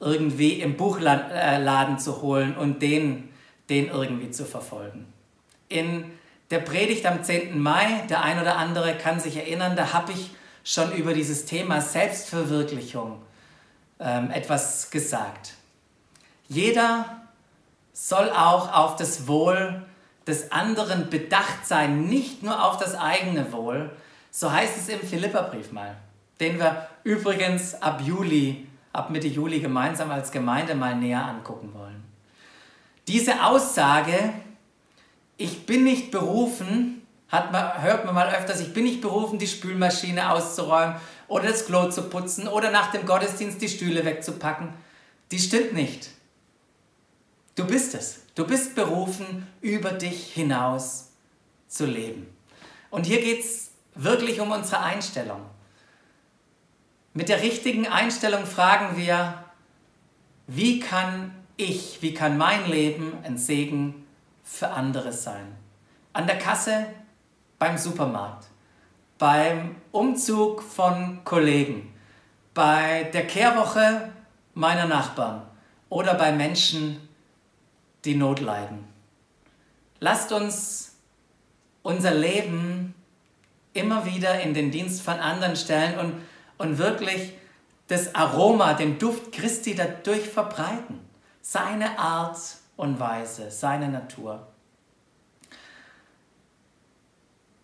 irgendwie 0.00 0.60
im 0.60 0.76
Buchladen 0.76 1.94
äh, 1.94 1.98
zu 1.98 2.22
holen 2.22 2.56
und 2.56 2.82
den, 2.82 3.28
den 3.70 3.88
irgendwie 3.88 4.30
zu 4.30 4.44
verfolgen. 4.44 5.12
In 5.68 6.04
der 6.50 6.60
Predigt 6.60 7.04
am 7.06 7.22
10. 7.22 7.60
Mai, 7.60 8.04
der 8.08 8.22
ein 8.22 8.40
oder 8.40 8.56
andere 8.56 8.96
kann 8.96 9.20
sich 9.20 9.36
erinnern, 9.36 9.76
da 9.76 9.92
habe 9.92 10.12
ich 10.12 10.30
schon 10.64 10.92
über 10.92 11.12
dieses 11.12 11.44
Thema 11.44 11.80
Selbstverwirklichung 11.80 13.22
ähm, 14.00 14.30
etwas 14.30 14.90
gesagt. 14.90 15.54
Jeder 16.48 17.22
soll 17.92 18.30
auch 18.30 18.72
auf 18.72 18.96
das 18.96 19.26
Wohl 19.26 19.82
des 20.26 20.52
anderen 20.52 21.10
bedacht 21.10 21.66
sein, 21.66 22.06
nicht 22.06 22.42
nur 22.42 22.64
auf 22.64 22.78
das 22.78 22.94
eigene 22.94 23.52
Wohl. 23.52 23.90
So 24.30 24.52
heißt 24.52 24.76
es 24.76 24.88
im 24.88 25.00
Philipperbrief 25.00 25.72
mal, 25.72 25.96
den 26.38 26.58
wir 26.58 26.86
übrigens 27.02 27.74
ab 27.82 28.00
Juli, 28.02 28.66
ab 28.92 29.10
Mitte 29.10 29.26
Juli 29.26 29.60
gemeinsam 29.60 30.10
als 30.10 30.30
Gemeinde 30.30 30.74
mal 30.74 30.94
näher 30.94 31.24
angucken 31.24 31.72
wollen. 31.74 32.07
Diese 33.08 33.42
Aussage, 33.42 34.34
ich 35.38 35.64
bin 35.64 35.84
nicht 35.84 36.10
berufen, 36.10 37.06
man, 37.30 37.82
hört 37.82 38.04
man 38.04 38.14
mal 38.14 38.34
öfters, 38.34 38.60
ich 38.60 38.74
bin 38.74 38.84
nicht 38.84 39.00
berufen, 39.00 39.38
die 39.38 39.46
Spülmaschine 39.46 40.30
auszuräumen 40.30 40.96
oder 41.26 41.48
das 41.48 41.64
Klo 41.64 41.90
zu 41.90 42.02
putzen 42.02 42.48
oder 42.48 42.70
nach 42.70 42.90
dem 42.90 43.06
Gottesdienst 43.06 43.62
die 43.62 43.68
Stühle 43.68 44.04
wegzupacken. 44.04 44.74
Die 45.30 45.38
stimmt 45.38 45.72
nicht. 45.72 46.10
Du 47.54 47.66
bist 47.66 47.94
es. 47.94 48.20
Du 48.34 48.46
bist 48.46 48.74
berufen, 48.74 49.46
über 49.62 49.90
dich 49.90 50.32
hinaus 50.34 51.08
zu 51.66 51.86
leben. 51.86 52.26
Und 52.90 53.06
hier 53.06 53.20
geht 53.22 53.40
es 53.40 53.70
wirklich 53.94 54.38
um 54.40 54.50
unsere 54.50 54.82
Einstellung. 54.82 55.40
Mit 57.14 57.30
der 57.30 57.42
richtigen 57.42 57.86
Einstellung 57.86 58.44
fragen 58.44 58.98
wir, 58.98 59.44
wie 60.46 60.78
kann 60.80 61.37
ich, 61.58 62.00
wie 62.00 62.14
kann 62.14 62.38
mein 62.38 62.70
Leben 62.70 63.18
ein 63.24 63.36
Segen 63.36 64.06
für 64.42 64.70
andere 64.70 65.12
sein? 65.12 65.56
An 66.14 66.26
der 66.26 66.38
Kasse, 66.38 66.86
beim 67.58 67.76
Supermarkt, 67.76 68.46
beim 69.18 69.76
Umzug 69.90 70.62
von 70.62 71.22
Kollegen, 71.24 71.92
bei 72.54 73.10
der 73.12 73.26
Kehrwoche 73.26 74.12
meiner 74.54 74.86
Nachbarn 74.86 75.42
oder 75.88 76.14
bei 76.14 76.32
Menschen, 76.32 77.08
die 78.04 78.14
Not 78.14 78.40
leiden. 78.40 78.84
Lasst 79.98 80.30
uns 80.30 80.96
unser 81.82 82.14
Leben 82.14 82.94
immer 83.72 84.06
wieder 84.06 84.40
in 84.40 84.54
den 84.54 84.70
Dienst 84.70 85.02
von 85.02 85.18
anderen 85.18 85.56
stellen 85.56 85.98
und, 85.98 86.14
und 86.58 86.78
wirklich 86.78 87.32
das 87.88 88.14
Aroma, 88.14 88.74
den 88.74 88.98
Duft 88.98 89.32
Christi 89.32 89.74
dadurch 89.74 90.28
verbreiten. 90.28 91.07
Seine 91.50 91.98
Art 91.98 92.38
und 92.76 93.00
Weise, 93.00 93.50
seine 93.50 93.88
Natur. 93.88 94.46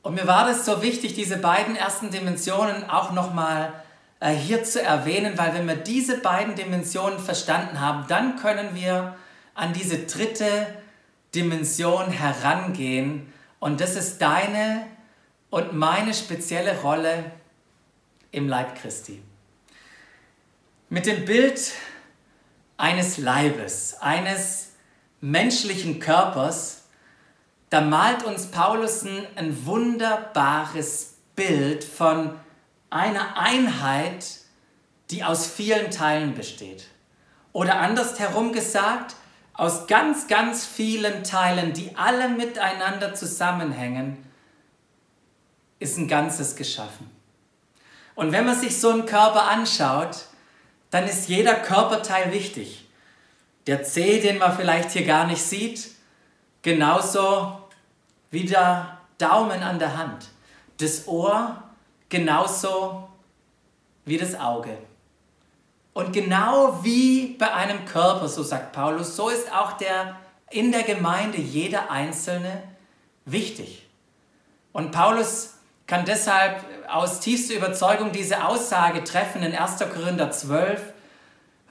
Und 0.00 0.14
mir 0.14 0.26
war 0.26 0.46
das 0.46 0.64
so 0.64 0.80
wichtig, 0.80 1.12
diese 1.12 1.36
beiden 1.36 1.76
ersten 1.76 2.10
Dimensionen 2.10 2.88
auch 2.88 3.12
nochmal 3.12 3.74
äh, 4.20 4.30
hier 4.30 4.64
zu 4.64 4.80
erwähnen, 4.80 5.36
weil 5.36 5.52
wenn 5.52 5.68
wir 5.68 5.76
diese 5.76 6.16
beiden 6.16 6.54
Dimensionen 6.54 7.18
verstanden 7.18 7.78
haben, 7.78 8.06
dann 8.08 8.36
können 8.36 8.74
wir 8.74 9.16
an 9.52 9.74
diese 9.74 9.98
dritte 9.98 10.66
Dimension 11.34 12.10
herangehen. 12.10 13.30
Und 13.60 13.82
das 13.82 13.96
ist 13.96 14.22
deine 14.22 14.86
und 15.50 15.74
meine 15.74 16.14
spezielle 16.14 16.80
Rolle 16.80 17.32
im 18.30 18.48
Leib 18.48 18.76
Christi. 18.76 19.22
Mit 20.88 21.04
dem 21.04 21.26
Bild 21.26 21.74
eines 22.76 23.18
Leibes, 23.18 23.96
eines 24.00 24.72
menschlichen 25.20 26.00
Körpers, 26.00 26.82
da 27.70 27.80
malt 27.80 28.24
uns 28.24 28.46
Paulus 28.46 29.04
ein 29.04 29.66
wunderbares 29.66 31.14
Bild 31.34 31.82
von 31.82 32.38
einer 32.90 33.36
Einheit, 33.36 34.26
die 35.10 35.24
aus 35.24 35.46
vielen 35.46 35.90
Teilen 35.90 36.34
besteht. 36.34 36.86
Oder 37.52 37.80
andersherum 37.80 38.52
gesagt, 38.52 39.16
aus 39.54 39.86
ganz, 39.86 40.26
ganz 40.26 40.64
vielen 40.64 41.22
Teilen, 41.24 41.72
die 41.72 41.96
alle 41.96 42.28
miteinander 42.28 43.14
zusammenhängen, 43.14 44.24
ist 45.78 45.96
ein 45.96 46.08
Ganzes 46.08 46.56
geschaffen. 46.56 47.10
Und 48.14 48.32
wenn 48.32 48.44
man 48.44 48.58
sich 48.58 48.80
so 48.80 48.90
einen 48.90 49.06
Körper 49.06 49.48
anschaut, 49.48 50.26
dann 50.94 51.08
ist 51.08 51.28
jeder 51.28 51.56
Körperteil 51.56 52.32
wichtig. 52.32 52.86
der 53.66 53.82
Zeh, 53.82 54.20
den 54.20 54.38
man 54.38 54.56
vielleicht 54.56 54.92
hier 54.92 55.04
gar 55.04 55.26
nicht 55.26 55.42
sieht, 55.42 55.90
genauso 56.62 57.58
wie 58.30 58.44
der 58.44 58.98
Daumen 59.18 59.64
an 59.64 59.80
der 59.80 59.96
Hand. 59.96 60.28
Das 60.78 61.08
Ohr 61.08 61.64
genauso 62.08 63.08
wie 64.04 64.18
das 64.18 64.38
Auge. 64.38 64.78
Und 65.94 66.12
genau 66.12 66.84
wie 66.84 67.34
bei 67.38 67.52
einem 67.52 67.84
Körper, 67.86 68.28
so 68.28 68.44
sagt 68.44 68.70
Paulus, 68.70 69.16
so 69.16 69.30
ist 69.30 69.52
auch 69.52 69.72
der 69.72 70.14
in 70.50 70.70
der 70.70 70.84
Gemeinde 70.84 71.38
jeder 71.38 71.90
Einzelne 71.90 72.62
wichtig. 73.24 73.88
Und 74.72 74.92
Paulus 74.92 75.53
kann 75.86 76.04
deshalb 76.04 76.64
aus 76.88 77.20
tiefster 77.20 77.54
Überzeugung 77.54 78.12
diese 78.12 78.44
Aussage 78.44 79.04
treffen 79.04 79.42
in 79.42 79.54
1. 79.54 79.78
Korinther 79.92 80.30
12, 80.30 80.80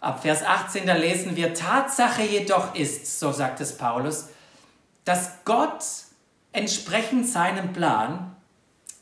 ab 0.01 0.21
Vers 0.21 0.43
18, 0.43 0.85
da 0.85 0.93
lesen 0.93 1.35
wir, 1.35 1.53
Tatsache 1.53 2.23
jedoch 2.23 2.75
ist, 2.75 3.19
so 3.19 3.31
sagt 3.31 3.61
es 3.61 3.77
Paulus, 3.77 4.27
dass 5.05 5.43
Gott 5.45 5.83
entsprechend 6.51 7.27
seinem 7.27 7.73
Plan 7.73 8.35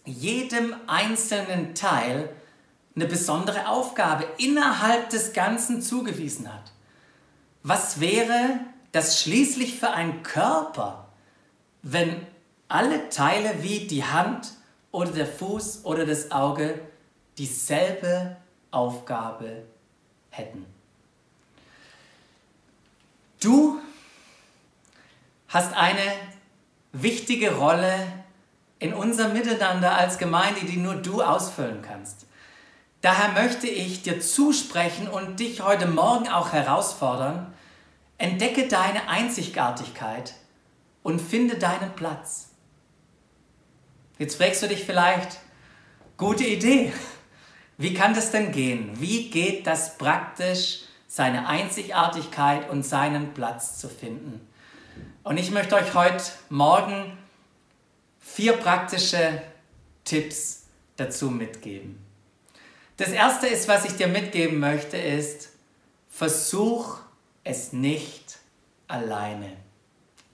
jedem 0.05 0.75
einzelnen 0.87 1.75
Teil 1.75 2.29
eine 2.95 3.05
besondere 3.05 3.67
Aufgabe 3.67 4.25
innerhalb 4.37 5.09
des 5.09 5.33
Ganzen 5.33 5.81
zugewiesen 5.81 6.51
hat. 6.51 6.71
Was 7.63 7.99
wäre 7.99 8.59
das 8.91 9.21
schließlich 9.21 9.79
für 9.79 9.91
ein 9.91 10.23
Körper, 10.23 11.07
wenn 11.83 12.25
alle 12.67 13.09
Teile 13.09 13.61
wie 13.61 13.87
die 13.87 14.03
Hand 14.03 14.53
oder 14.91 15.11
der 15.11 15.25
Fuß 15.25 15.85
oder 15.85 16.05
das 16.05 16.31
Auge 16.31 16.79
dieselbe 17.37 18.37
Aufgabe 18.71 19.63
hätten? 20.29 20.65
Du 23.39 23.79
hast 25.47 25.73
eine 25.75 26.01
wichtige 26.91 27.55
Rolle 27.55 28.07
in 28.79 28.93
unserem 28.93 29.33
Miteinander 29.33 29.95
als 29.95 30.17
Gemeinde, 30.17 30.65
die 30.65 30.77
nur 30.77 30.95
du 30.95 31.21
ausfüllen 31.21 31.81
kannst. 31.81 32.25
Daher 33.01 33.29
möchte 33.29 33.67
ich 33.67 34.03
dir 34.03 34.19
zusprechen 34.19 35.07
und 35.07 35.39
dich 35.39 35.61
heute 35.61 35.87
Morgen 35.87 36.29
auch 36.29 36.53
herausfordern, 36.53 37.51
entdecke 38.19 38.67
deine 38.67 39.07
Einzigartigkeit 39.07 40.35
und 41.01 41.19
finde 41.19 41.57
deinen 41.57 41.93
Platz. 41.95 42.50
Jetzt 44.21 44.35
fragst 44.35 44.61
du 44.61 44.67
dich 44.67 44.83
vielleicht, 44.83 45.39
gute 46.15 46.43
Idee, 46.43 46.93
wie 47.79 47.95
kann 47.95 48.13
das 48.13 48.29
denn 48.29 48.51
gehen? 48.51 48.91
Wie 49.01 49.31
geht 49.31 49.65
das 49.65 49.97
praktisch, 49.97 50.81
seine 51.07 51.47
Einzigartigkeit 51.47 52.69
und 52.69 52.83
seinen 52.83 53.33
Platz 53.33 53.79
zu 53.79 53.89
finden? 53.89 54.47
Und 55.23 55.37
ich 55.37 55.49
möchte 55.49 55.73
euch 55.73 55.95
heute 55.95 56.23
Morgen 56.49 57.17
vier 58.19 58.53
praktische 58.53 59.41
Tipps 60.03 60.67
dazu 60.97 61.31
mitgeben. 61.31 61.97
Das 62.97 63.09
erste 63.09 63.47
ist, 63.47 63.67
was 63.67 63.85
ich 63.85 63.95
dir 63.95 64.07
mitgeben 64.07 64.59
möchte, 64.59 64.97
ist, 64.97 65.49
versuch 66.11 66.99
es 67.43 67.73
nicht 67.73 68.37
alleine. 68.87 69.57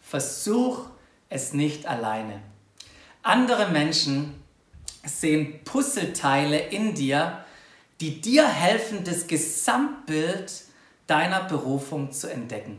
Versuch 0.02 0.88
es 1.30 1.54
nicht 1.54 1.86
alleine. 1.86 2.42
Andere 3.24 3.70
Menschen 3.70 4.36
sehen 5.06 5.64
Puzzleteile 5.64 6.60
in 6.60 6.94
dir, 6.94 7.46
die 8.00 8.22
dir 8.22 8.48
helfen, 8.48 9.04
das 9.04 9.28
Gesamtbild 9.28 10.64
deiner 11.08 11.44
Berufung 11.44 12.12
zu 12.12 12.32
entdecken. 12.32 12.78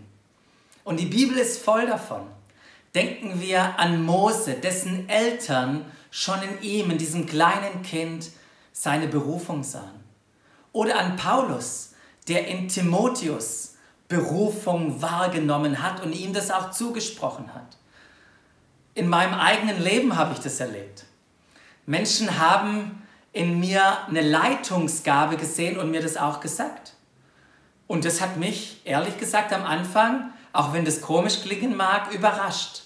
Und 0.85 1.01
die 1.01 1.07
Bibel 1.07 1.37
ist 1.37 1.63
voll 1.63 1.87
davon. 1.87 2.23
Denken 2.95 3.41
wir 3.41 3.79
an 3.79 4.05
Mose, 4.05 4.55
dessen 4.55 5.09
Eltern 5.09 5.85
schon 6.11 6.41
in 6.43 6.63
ihm, 6.63 6.91
in 6.91 6.99
diesem 6.99 7.27
kleinen 7.27 7.83
Kind, 7.83 8.31
seine 8.73 9.09
Berufung 9.09 9.65
sahen. 9.65 10.05
Oder 10.73 10.99
an 10.99 11.17
Paulus, 11.17 11.95
der 12.29 12.47
in 12.47 12.69
Timotheus 12.69 13.75
Berufung 14.09 15.03
wahrgenommen 15.03 15.83
hat 15.83 16.03
und 16.03 16.13
ihm 16.13 16.33
das 16.33 16.51
auch 16.51 16.71
zugesprochen 16.71 17.53
hat. 17.55 17.77
In 18.99 19.09
meinem 19.09 19.35
eigenen 19.35 19.81
Leben 19.81 20.17
habe 20.17 20.33
ich 20.33 20.41
das 20.41 20.59
erlebt. 20.59 21.05
Menschen 21.87 22.41
haben 22.41 23.07
in 23.33 23.61
mir 23.61 24.09
eine 24.09 24.23
Leitungsgabe 24.23 25.37
gesehen 25.37 25.79
und 25.79 25.93
mir 25.93 26.03
das 26.03 26.17
auch 26.17 26.41
gesagt. 26.41 26.95
Und 27.87 28.05
das 28.05 28.21
hat 28.21 28.39
mich, 28.39 28.81
ehrlich 28.85 29.17
gesagt, 29.17 29.53
am 29.53 29.65
Anfang, 29.65 30.33
auch 30.53 30.73
wenn 30.73 30.85
das 30.85 31.01
komisch 31.01 31.43
klingen 31.43 31.77
mag, 31.77 32.13
überrascht. 32.13 32.83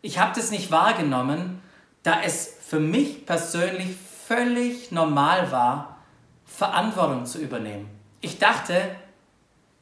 Ich 0.00 0.18
habe 0.18 0.32
das 0.34 0.50
nicht 0.50 0.70
wahrgenommen, 0.70 1.60
da 2.04 2.22
es 2.22 2.54
für 2.66 2.80
mich 2.80 3.26
persönlich 3.26 3.94
völlig 4.26 4.90
normal 4.90 5.52
war, 5.52 5.98
Verantwortung 6.46 7.26
zu 7.26 7.38
übernehmen. 7.38 7.86
Ich 8.22 8.38
dachte, 8.38 8.96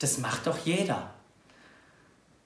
das 0.00 0.18
macht 0.18 0.48
doch 0.48 0.58
jeder. 0.64 1.10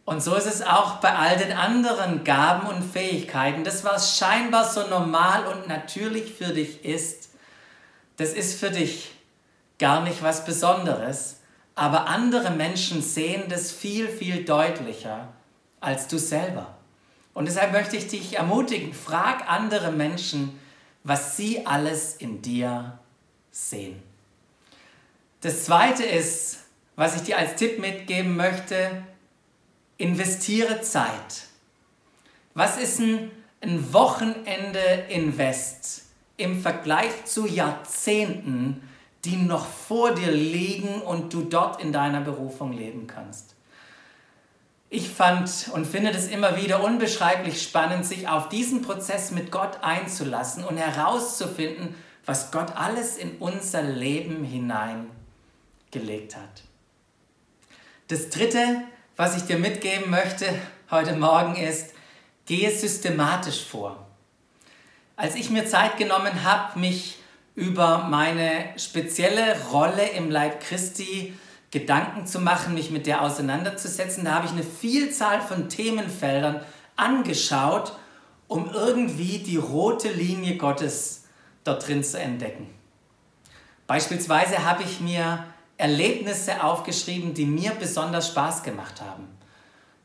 Und 0.05 0.23
so 0.23 0.35
ist 0.35 0.47
es 0.47 0.63
auch 0.63 0.97
bei 0.97 1.15
all 1.15 1.37
den 1.37 1.53
anderen 1.53 2.25
Gaben 2.25 2.67
und 2.67 2.83
Fähigkeiten. 2.83 3.63
Das, 3.63 3.85
was 3.85 4.19
scheinbar 4.19 4.65
so 4.65 4.87
normal 4.89 5.47
und 5.47 5.69
natürlich 5.69 6.35
für 6.35 6.53
dich 6.53 6.85
ist, 6.85 7.31
das 8.17 8.33
ist 8.33 8.59
für 8.59 8.71
dich 8.71 9.13
gar 9.79 10.03
nicht 10.03 10.23
was 10.23 10.45
Besonderes. 10.45 11.39
Aber 11.75 12.09
andere 12.09 12.51
Menschen 12.51 13.01
sehen 13.01 13.45
das 13.49 13.71
viel, 13.71 14.09
viel 14.09 14.45
deutlicher 14.45 15.29
als 15.81 16.09
du 16.09 16.19
selber. 16.19 16.75
Und 17.35 17.47
deshalb 17.47 17.73
möchte 17.73 17.97
ich 17.97 18.09
dich 18.09 18.37
ermutigen, 18.37 18.93
frag 18.93 19.49
andere 19.49 19.91
Menschen, 19.91 20.59
was 21.03 21.37
sie 21.37 21.67
alles 21.67 22.15
in 22.17 22.43
dir 22.43 22.99
sehen. 23.51 24.03
Das 25.41 25.65
Zweite 25.65 26.05
ist, 26.05 26.59
was 26.95 27.17
ich 27.17 27.23
dir 27.23 27.39
als 27.39 27.57
Tipp 27.57 27.79
mitgeben 27.79 28.37
möchte, 28.37 29.03
investiere 30.03 30.81
Zeit. 30.81 31.45
Was 32.55 32.77
ist 32.77 32.99
ein, 32.99 33.31
ein 33.61 33.93
Wochenende-Invest 33.93 36.07
im 36.37 36.61
Vergleich 36.61 37.25
zu 37.25 37.47
Jahrzehnten, 37.47 38.83
die 39.25 39.37
noch 39.37 39.65
vor 39.65 40.13
dir 40.13 40.33
liegen 40.33 41.01
und 41.03 41.33
du 41.33 41.43
dort 41.43 41.81
in 41.81 41.93
deiner 41.93 42.21
Berufung 42.21 42.73
leben 42.73 43.07
kannst? 43.07 43.55
Ich 44.91 45.09
fand 45.09 45.71
und 45.73 45.87
finde 45.87 46.11
es 46.11 46.27
immer 46.27 46.57
wieder 46.57 46.83
unbeschreiblich 46.83 47.63
spannend, 47.63 48.05
sich 48.05 48.27
auf 48.29 48.49
diesen 48.49 48.83
Prozess 48.83 49.31
mit 49.31 49.53
Gott 49.53 49.79
einzulassen 49.83 50.65
und 50.65 50.79
herauszufinden, 50.79 51.95
was 52.27 52.51
Gott 52.51 52.75
alles 52.77 53.17
in 53.17 53.37
unser 53.39 53.83
Leben 53.83 54.43
hineingelegt 54.43 56.37
hat. 56.37 56.65
Das 58.09 58.31
Dritte, 58.31 58.83
was 59.17 59.37
ich 59.37 59.45
dir 59.45 59.59
mitgeben 59.59 60.11
möchte 60.11 60.47
heute 60.91 61.15
Morgen 61.15 61.57
ist, 61.57 61.95
gehe 62.47 62.71
systematisch 62.71 63.65
vor. 63.65 64.07
Als 65.17 65.35
ich 65.35 65.51
mir 65.51 65.67
Zeit 65.67 65.97
genommen 65.97 66.45
habe, 66.45 66.79
mich 66.79 67.19
über 67.55 68.07
meine 68.09 68.67
spezielle 68.77 69.57
Rolle 69.71 70.09
im 70.17 70.31
Leib 70.31 70.61
Christi 70.61 71.35
Gedanken 71.71 72.27
zu 72.27 72.39
machen, 72.41 72.75
mich 72.75 72.91
mit 72.91 73.07
der 73.07 73.23
auseinanderzusetzen. 73.23 74.25
Da 74.25 74.33
habe 74.33 74.47
ich 74.47 74.53
eine 74.53 74.63
Vielzahl 74.63 75.41
von 75.41 75.69
Themenfeldern 75.69 76.61
angeschaut, 76.97 77.97
um 78.47 78.71
irgendwie 78.71 79.39
die 79.39 79.57
rote 79.57 80.11
Linie 80.11 80.57
Gottes 80.57 81.25
dort 81.65 81.87
drin 81.87 82.05
zu 82.05 82.19
entdecken. 82.19 82.69
Beispielsweise 83.87 84.67
habe 84.67 84.83
ich 84.83 85.01
mir 85.01 85.45
Erlebnisse 85.83 86.63
aufgeschrieben, 86.63 87.35
die 87.35 87.45
mir 87.45 87.73
besonders 87.73 88.29
Spaß 88.29 88.63
gemacht 88.63 89.01
haben. 89.01 89.27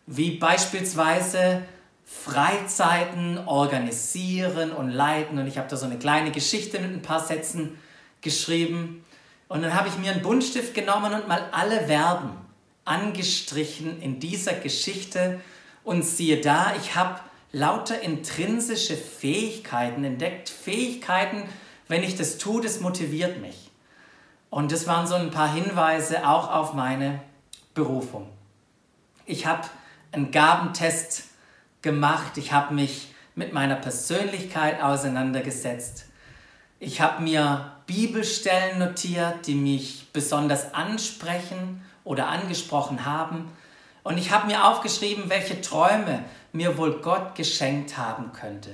Wie 0.08 0.32
beispielsweise 0.32 1.62
Freizeiten 2.04 3.38
organisieren 3.46 4.72
und 4.72 4.90
leiten. 4.90 5.38
Und 5.38 5.46
ich 5.46 5.58
habe 5.58 5.68
da 5.70 5.76
so 5.76 5.86
eine 5.86 6.00
kleine 6.00 6.32
Geschichte 6.32 6.80
mit 6.80 6.92
ein 6.92 7.02
paar 7.02 7.20
Sätzen 7.20 7.78
geschrieben. 8.22 9.06
Und 9.50 9.62
dann 9.62 9.76
habe 9.76 9.90
ich 9.90 9.98
mir 9.98 10.12
einen 10.12 10.24
Buntstift 10.24 10.74
genommen 10.74 11.14
und 11.14 11.28
mal 11.28 11.50
alle 11.52 11.86
Verben 11.86 12.32
angestrichen 12.84 14.02
in 14.02 14.20
dieser 14.20 14.54
Geschichte. 14.54 15.40
Und 15.84 16.04
siehe 16.04 16.42
da, 16.42 16.74
ich 16.82 16.96
habe 16.96 17.20
lauter 17.52 18.02
intrinsische 18.02 18.98
Fähigkeiten 18.98 20.04
entdeckt. 20.04 20.50
Fähigkeiten, 20.50 21.44
wenn 21.88 22.04
ich 22.04 22.16
das 22.16 22.40
tue, 22.40 22.62
das 22.64 22.80
motiviert 22.80 23.42
mich. 23.42 23.67
Und 24.50 24.72
das 24.72 24.88
waren 24.88 25.08
so 25.08 25.16
ein 25.16 25.32
paar 25.32 25.52
Hinweise 25.52 26.28
auch 26.28 26.52
auf 26.52 26.74
meine 26.74 27.22
Berufung. 27.74 28.28
Ich 29.26 29.46
habe 29.46 29.68
einen 30.12 30.32
Gabentest 30.32 31.26
gemacht. 31.82 32.38
Ich 32.38 32.54
habe 32.54 32.74
mich 32.74 33.14
mit 33.36 33.54
meiner 33.54 33.76
Persönlichkeit 33.76 34.82
auseinandergesetzt. 34.82 36.06
Ich 36.80 37.02
habe 37.02 37.24
mir 37.24 37.72
Bibelstellen 37.88 38.80
notiert, 38.80 39.48
die 39.48 39.56
mich 39.56 40.08
besonders 40.14 40.74
ansprechen 40.74 41.84
oder 42.04 42.28
angesprochen 42.28 43.06
haben. 43.06 43.52
Und 44.04 44.18
ich 44.18 44.32
habe 44.32 44.48
mir 44.48 44.66
aufgeschrieben, 44.66 45.30
welche 45.30 45.60
Träume 45.62 46.24
mir 46.54 46.78
wohl 46.78 47.02
Gott 47.02 47.36
geschenkt 47.36 47.98
haben 47.98 48.32
könnte. 48.32 48.74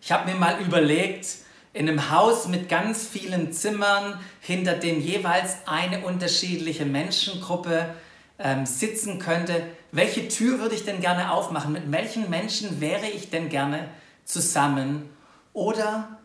Ich 0.00 0.12
habe 0.12 0.30
mir 0.30 0.36
mal 0.36 0.60
überlegt, 0.60 1.26
in 1.72 1.88
einem 1.88 2.10
Haus 2.10 2.48
mit 2.48 2.68
ganz 2.68 3.06
vielen 3.06 3.52
Zimmern, 3.52 4.18
hinter 4.40 4.74
dem 4.74 5.00
jeweils 5.00 5.58
eine 5.66 6.04
unterschiedliche 6.04 6.84
Menschengruppe 6.84 7.94
ähm, 8.38 8.66
sitzen 8.66 9.18
könnte, 9.18 9.62
welche 9.92 10.28
Tür 10.28 10.58
würde 10.60 10.74
ich 10.74 10.84
denn 10.84 11.00
gerne 11.00 11.32
aufmachen? 11.32 11.72
Mit 11.72 11.92
welchen 11.92 12.30
Menschen 12.30 12.80
wäre 12.80 13.06
ich 13.06 13.30
denn 13.30 13.48
gerne 13.48 13.88
zusammen? 14.24 15.10
Oder 15.52 16.20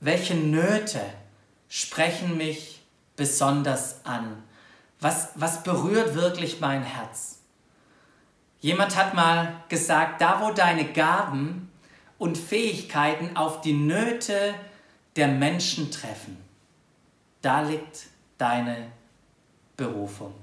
welche 0.00 0.34
Nöte 0.34 1.00
sprechen 1.68 2.36
mich 2.36 2.82
besonders 3.16 4.04
an? 4.04 4.42
Was, 5.00 5.30
was 5.34 5.62
berührt 5.62 6.14
wirklich 6.14 6.60
mein 6.60 6.82
Herz? 6.82 7.40
Jemand 8.60 8.96
hat 8.96 9.14
mal 9.14 9.56
gesagt, 9.68 10.20
da 10.20 10.40
wo 10.40 10.52
deine 10.52 10.84
Gaben 10.84 11.70
und 12.18 12.38
Fähigkeiten 12.38 13.36
auf 13.36 13.60
die 13.60 13.72
Nöte 13.72 14.54
der 15.16 15.28
Menschen 15.28 15.90
treffen, 15.90 16.36
da 17.42 17.62
liegt 17.62 18.06
deine 18.38 18.90
Berufung. 19.76 20.34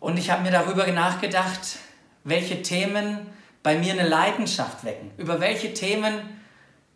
Und 0.00 0.18
ich 0.18 0.30
habe 0.30 0.42
mir 0.42 0.52
darüber 0.52 0.86
nachgedacht, 0.86 1.78
welche 2.24 2.62
Themen 2.62 3.26
bei 3.62 3.76
mir 3.76 3.92
eine 3.92 4.08
Leidenschaft 4.08 4.84
wecken, 4.84 5.10
über 5.16 5.40
welche 5.40 5.74
Themen 5.74 6.40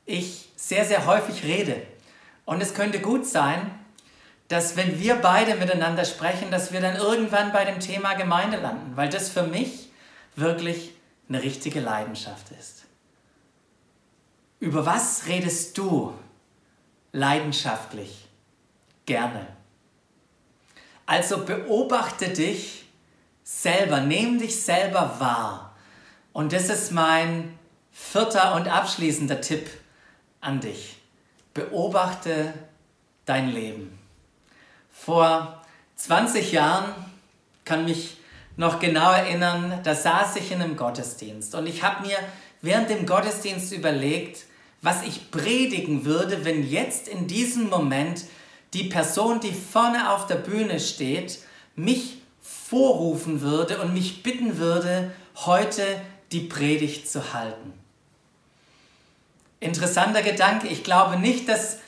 ich 0.07 0.51
sehr, 0.57 0.85
sehr 0.85 1.07
häufig 1.07 1.45
rede. 1.45 1.83
Und 2.45 2.61
es 2.61 2.75
könnte 2.75 3.01
gut 3.01 3.27
sein, 3.27 3.71
dass 4.49 4.77
wenn 4.77 4.99
wir 4.99 5.17
beide 5.17 5.55
miteinander 5.55 6.05
sprechen, 6.05 6.51
dass 6.51 6.73
wir 6.73 6.81
dann 6.81 6.97
irgendwann 6.97 7.53
bei 7.53 7.65
dem 7.65 7.81
Thema 7.81 8.15
Gemeinde 8.15 8.57
landen, 8.59 8.97
weil 8.97 9.09
das 9.09 9.29
für 9.29 9.45
mich 9.45 9.91
wirklich 10.37 10.93
eine 11.29 11.43
richtige 11.43 11.81
Leidenschaft 11.81 12.51
ist. 12.59 12.85
Über 14.61 14.85
was 14.85 15.27
redest 15.27 15.77
du 15.79 16.13
leidenschaftlich 17.13 18.29
gerne? 19.07 19.47
Also 21.07 21.45
beobachte 21.45 22.29
dich 22.29 22.85
selber, 23.43 24.01
nimm 24.01 24.39
dich 24.39 24.63
selber 24.63 25.17
wahr. 25.19 25.75
Und 26.35 26.53
das 26.53 26.69
ist 26.69 26.93
mein 26.93 27.59
vierter 27.91 28.55
und 28.55 28.69
abschließender 28.69 29.41
Tipp 29.41 29.69
an 30.43 30.61
dich. 30.61 30.99
Beobachte 31.55 32.53
dein 33.25 33.49
Leben. 33.49 33.99
Vor 34.93 35.63
20 35.97 36.53
Jahren 36.53 36.95
kann 37.65 37.87
mich 37.87 38.19
noch 38.57 38.79
genau 38.79 39.11
erinnern, 39.11 39.81
da 39.83 39.95
saß 39.95 40.37
ich 40.37 40.53
in 40.53 40.61
einem 40.61 40.77
Gottesdienst 40.77 41.55
und 41.55 41.67
ich 41.67 41.83
habe 41.83 42.07
mir 42.07 42.19
während 42.61 42.91
dem 42.91 43.07
Gottesdienst 43.07 43.73
überlegt, 43.73 44.45
was 44.83 45.03
ich 45.03 45.31
predigen 45.31 46.05
würde, 46.05 46.45
wenn 46.45 46.69
jetzt 46.69 47.09
in 47.09 47.27
diesem 47.27 47.69
Moment 47.69 48.25
die 48.73 48.85
Person, 48.85 49.41
die 49.41 49.53
vorne 49.53 50.11
auf 50.11 50.27
der 50.27 50.37
Bühne 50.37 50.81
steht, 50.81 51.41
mich 51.77 52.19
vorrufen 52.41 53.41
würde 53.41 53.81
und 53.81 53.93
mich 53.93 54.23
bitten 54.23 54.59
würde, 54.59 55.13
heute 55.37 55.83
die 56.33 56.41
Predigt 56.41 57.11
zu 57.11 57.33
halten. 57.33 57.73
Interessanter 59.59 60.23
Gedanke. 60.23 60.69
Ich 60.69 60.85
glaube 60.85 61.19
nicht, 61.19 61.49
dass 61.49 61.79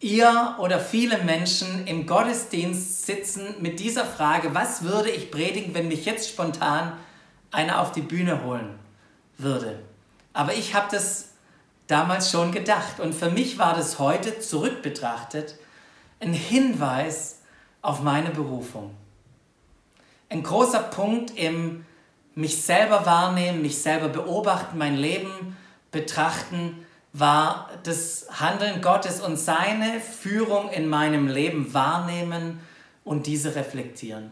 ihr 0.00 0.56
oder 0.58 0.78
viele 0.78 1.18
Menschen 1.18 1.86
im 1.86 2.06
Gottesdienst 2.06 3.06
sitzen 3.06 3.56
mit 3.60 3.80
dieser 3.80 4.04
Frage, 4.04 4.54
was 4.54 4.82
würde 4.82 5.10
ich 5.10 5.30
predigen, 5.30 5.74
wenn 5.74 5.88
mich 5.88 6.04
jetzt 6.04 6.28
spontan 6.28 6.92
einer 7.50 7.80
auf 7.80 7.92
die 7.92 8.02
Bühne 8.02 8.44
holen 8.44 8.78
würde. 9.38 9.80
Aber 10.32 10.54
ich 10.54 10.74
habe 10.74 10.88
das 10.90 11.30
damals 11.86 12.30
schon 12.30 12.52
gedacht 12.52 13.00
und 13.00 13.14
für 13.14 13.30
mich 13.30 13.58
war 13.58 13.74
das 13.74 13.98
heute 13.98 14.40
zurück 14.40 14.82
betrachtet 14.82 15.56
ein 16.20 16.32
Hinweis 16.32 17.40
auf 17.82 18.02
meine 18.02 18.30
Berufung. 18.30 18.94
Ein 20.28 20.42
großer 20.42 20.80
Punkt 20.80 21.36
im 21.36 21.84
mich 22.34 22.62
selber 22.62 23.06
wahrnehmen, 23.06 23.62
mich 23.62 23.78
selber 23.78 24.08
beobachten, 24.08 24.76
mein 24.76 24.96
Leben 24.96 25.56
betrachten, 25.90 26.84
war 27.12 27.70
das 27.84 28.26
Handeln 28.30 28.82
Gottes 28.82 29.20
und 29.20 29.38
seine 29.38 30.00
Führung 30.00 30.70
in 30.70 30.86
meinem 30.88 31.28
Leben 31.28 31.72
wahrnehmen 31.72 32.60
und 33.04 33.26
diese 33.26 33.54
reflektieren. 33.54 34.30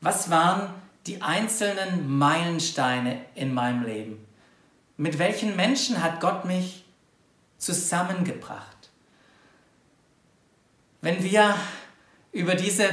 Was 0.00 0.30
waren 0.30 0.72
die 1.06 1.20
einzelnen 1.20 2.08
Meilensteine 2.08 3.20
in 3.34 3.52
meinem 3.52 3.84
Leben? 3.84 4.26
Mit 5.00 5.18
welchen 5.18 5.56
Menschen 5.56 6.02
hat 6.02 6.20
Gott 6.20 6.44
mich 6.44 6.84
zusammengebracht? 7.56 8.90
Wenn 11.00 11.22
wir 11.22 11.54
über 12.32 12.54
diese 12.54 12.84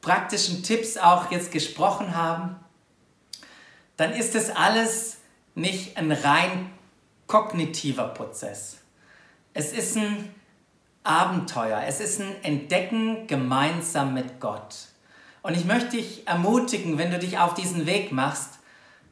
praktischen 0.00 0.62
Tipps 0.62 0.96
auch 0.96 1.30
jetzt 1.30 1.52
gesprochen 1.52 2.16
haben, 2.16 2.56
dann 3.98 4.14
ist 4.14 4.34
es 4.34 4.48
alles 4.48 5.18
nicht 5.54 5.98
ein 5.98 6.10
rein 6.12 6.70
kognitiver 7.26 8.08
Prozess. 8.08 8.78
Es 9.52 9.72
ist 9.72 9.98
ein 9.98 10.34
Abenteuer, 11.02 11.82
es 11.86 12.00
ist 12.00 12.22
ein 12.22 12.42
Entdecken 12.42 13.26
gemeinsam 13.26 14.14
mit 14.14 14.40
Gott. 14.40 14.76
Und 15.42 15.58
ich 15.58 15.66
möchte 15.66 15.98
dich 15.98 16.26
ermutigen, 16.26 16.96
wenn 16.96 17.10
du 17.10 17.18
dich 17.18 17.38
auf 17.38 17.52
diesen 17.52 17.84
Weg 17.84 18.12
machst, 18.12 18.60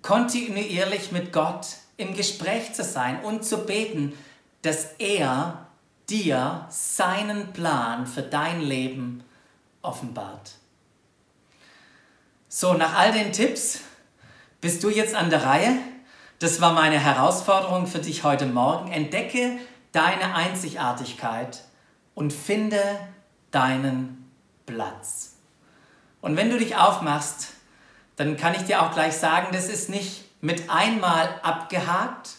kontinuierlich 0.00 1.12
mit 1.12 1.30
Gott 1.34 1.66
im 1.98 2.14
Gespräch 2.14 2.72
zu 2.72 2.82
sein 2.82 3.22
und 3.22 3.44
zu 3.44 3.66
beten, 3.66 4.14
dass 4.62 4.92
er 4.98 5.66
dir 6.08 6.66
seinen 6.70 7.52
Plan 7.52 8.06
für 8.06 8.22
dein 8.22 8.62
Leben 8.62 9.22
offenbart. 9.82 10.52
So, 12.48 12.72
nach 12.72 12.94
all 12.94 13.12
den 13.12 13.32
Tipps 13.32 13.80
bist 14.60 14.82
du 14.82 14.88
jetzt 14.88 15.14
an 15.14 15.28
der 15.28 15.44
Reihe. 15.44 15.76
Das 16.38 16.60
war 16.60 16.72
meine 16.72 16.98
Herausforderung 16.98 17.86
für 17.86 17.98
dich 17.98 18.24
heute 18.24 18.46
Morgen. 18.46 18.90
Entdecke 18.90 19.58
deine 19.92 20.34
Einzigartigkeit 20.34 21.64
und 22.14 22.32
finde 22.32 22.80
deinen 23.50 24.30
Platz. 24.66 25.34
Und 26.20 26.36
wenn 26.36 26.50
du 26.50 26.58
dich 26.58 26.76
aufmachst, 26.76 27.48
dann 28.16 28.36
kann 28.36 28.54
ich 28.54 28.62
dir 28.62 28.82
auch 28.82 28.92
gleich 28.92 29.14
sagen, 29.14 29.48
das 29.52 29.68
ist 29.68 29.88
nicht 29.88 30.27
mit 30.40 30.70
einmal 30.70 31.40
abgehakt, 31.42 32.30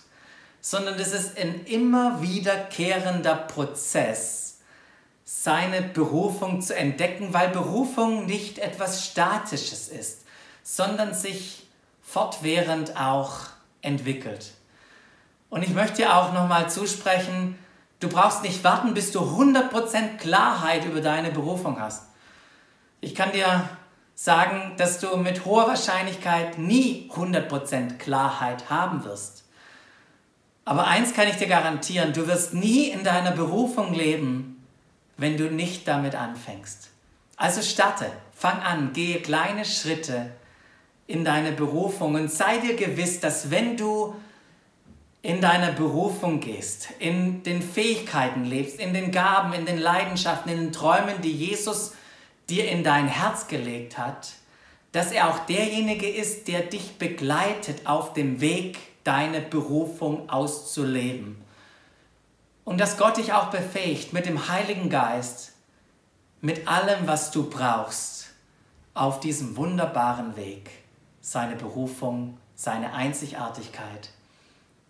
sondern 0.62 0.98
das 0.98 1.12
ist 1.12 1.38
ein 1.38 1.66
immer 1.66 2.22
wiederkehrender 2.22 3.36
Prozess, 3.36 4.60
seine 5.24 5.82
Berufung 5.82 6.62
zu 6.62 6.76
entdecken, 6.76 7.34
weil 7.34 7.50
Berufung 7.50 8.26
nicht 8.26 8.60
etwas 8.60 9.06
Statisches 9.06 9.88
ist, 9.88 10.26
sondern 10.64 11.14
sich 11.14 11.68
fortwährend 12.02 12.98
auch 12.98 13.42
entwickelt. 13.82 14.54
Und 15.50 15.64
ich 15.64 15.70
möchte 15.70 15.98
dir 15.98 16.16
auch 16.16 16.34
nochmal 16.34 16.70
zusprechen, 16.70 17.58
du 18.00 18.10
brauchst 18.10 18.44
nicht 18.44 18.64
warten, 18.64 18.94
bis 18.94 19.12
du 19.12 19.20
100% 19.20 20.18
Klarheit 20.18 20.86
über 20.86 21.02
deine 21.02 21.32
Berufung 21.32 21.80
hast. 21.80 22.06
Ich 23.02 23.16
kann 23.16 23.32
dir 23.32 23.70
sagen, 24.22 24.74
dass 24.76 25.00
du 25.00 25.16
mit 25.16 25.46
hoher 25.46 25.68
Wahrscheinlichkeit 25.68 26.58
nie 26.58 27.10
100% 27.16 28.00
Klarheit 28.00 28.70
haben 28.70 29.06
wirst. 29.06 29.46
Aber 30.66 30.88
eins 30.88 31.14
kann 31.14 31.30
ich 31.30 31.38
dir 31.38 31.48
garantieren, 31.48 32.12
du 32.12 32.28
wirst 32.28 32.54
nie 32.54 32.90
in 32.90 33.06
deiner 33.06 33.32
Berufung 33.32 33.94
leben, 33.94 34.62
wenn 35.16 35.38
du 35.38 35.50
nicht 35.50 35.88
damit 35.88 36.16
anfängst. 36.16 36.90
Also 37.38 37.62
starte, 37.62 38.08
fang 38.34 38.60
an, 38.60 38.92
gehe 38.92 39.22
kleine 39.22 39.64
Schritte 39.64 40.32
in 41.08 41.24
deine 41.24 41.54
Berufung 41.54 42.16
und 42.16 42.30
sei 42.30 42.58
dir 42.58 42.76
gewiss, 42.76 43.22
dass 43.22 43.52
wenn 43.52 43.78
du 43.78 44.16
in 45.22 45.40
deiner 45.40 45.72
Berufung 45.72 46.42
gehst, 46.42 46.90
in 47.00 47.44
den 47.44 47.62
Fähigkeiten 47.62 48.44
lebst, 48.44 48.82
in 48.82 48.94
den 48.94 49.14
Gaben, 49.14 49.54
in 49.54 49.66
den 49.66 49.78
Leidenschaften, 49.78 50.52
in 50.52 50.58
den 50.58 50.72
Träumen, 50.74 51.22
die 51.22 51.32
Jesus 51.32 51.94
dir 52.50 52.70
in 52.70 52.84
dein 52.84 53.08
Herz 53.08 53.48
gelegt 53.48 53.98
hat, 53.98 54.34
dass 54.92 55.12
er 55.12 55.30
auch 55.30 55.40
derjenige 55.46 56.10
ist, 56.10 56.48
der 56.48 56.62
dich 56.62 56.98
begleitet 56.98 57.86
auf 57.86 58.14
dem 58.14 58.42
Weg, 58.42 58.80
deine 59.04 59.42
Berufung 59.42 60.30
auszuleben. 60.30 61.42
Und 62.66 62.80
dass 62.80 62.98
Gott 62.98 63.18
dich 63.18 63.34
auch 63.34 63.50
befähigt 63.50 64.14
mit 64.14 64.26
dem 64.26 64.50
Heiligen 64.50 64.90
Geist, 64.90 65.54
mit 66.42 66.68
allem, 66.68 67.08
was 67.08 67.32
du 67.32 67.50
brauchst, 67.50 68.28
auf 68.94 69.20
diesem 69.20 69.56
wunderbaren 69.56 70.36
Weg 70.36 70.70
seine 71.22 71.56
Berufung, 71.56 72.38
seine 72.56 72.94
Einzigartigkeit 72.94 74.10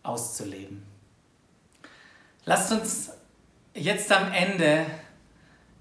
auszuleben. 0.04 0.84
Lasst 2.46 2.72
uns 2.72 3.12
jetzt 3.74 4.12
am 4.12 4.32
Ende 4.32 4.86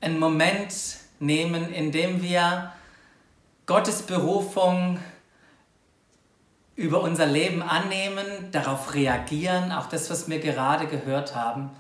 einen 0.00 0.18
Moment 0.18 0.72
nehmen, 1.20 1.72
in 1.72 1.92
dem 1.92 2.22
wir 2.22 2.72
Gottes 3.66 4.02
Berufung 4.02 4.98
über 6.76 7.00
unser 7.00 7.26
Leben 7.26 7.62
annehmen, 7.62 8.24
darauf 8.52 8.94
reagieren, 8.94 9.72
auch 9.72 9.86
das, 9.86 10.10
was 10.10 10.28
wir 10.28 10.38
gerade 10.38 10.86
gehört 10.86 11.34
haben. 11.34 11.70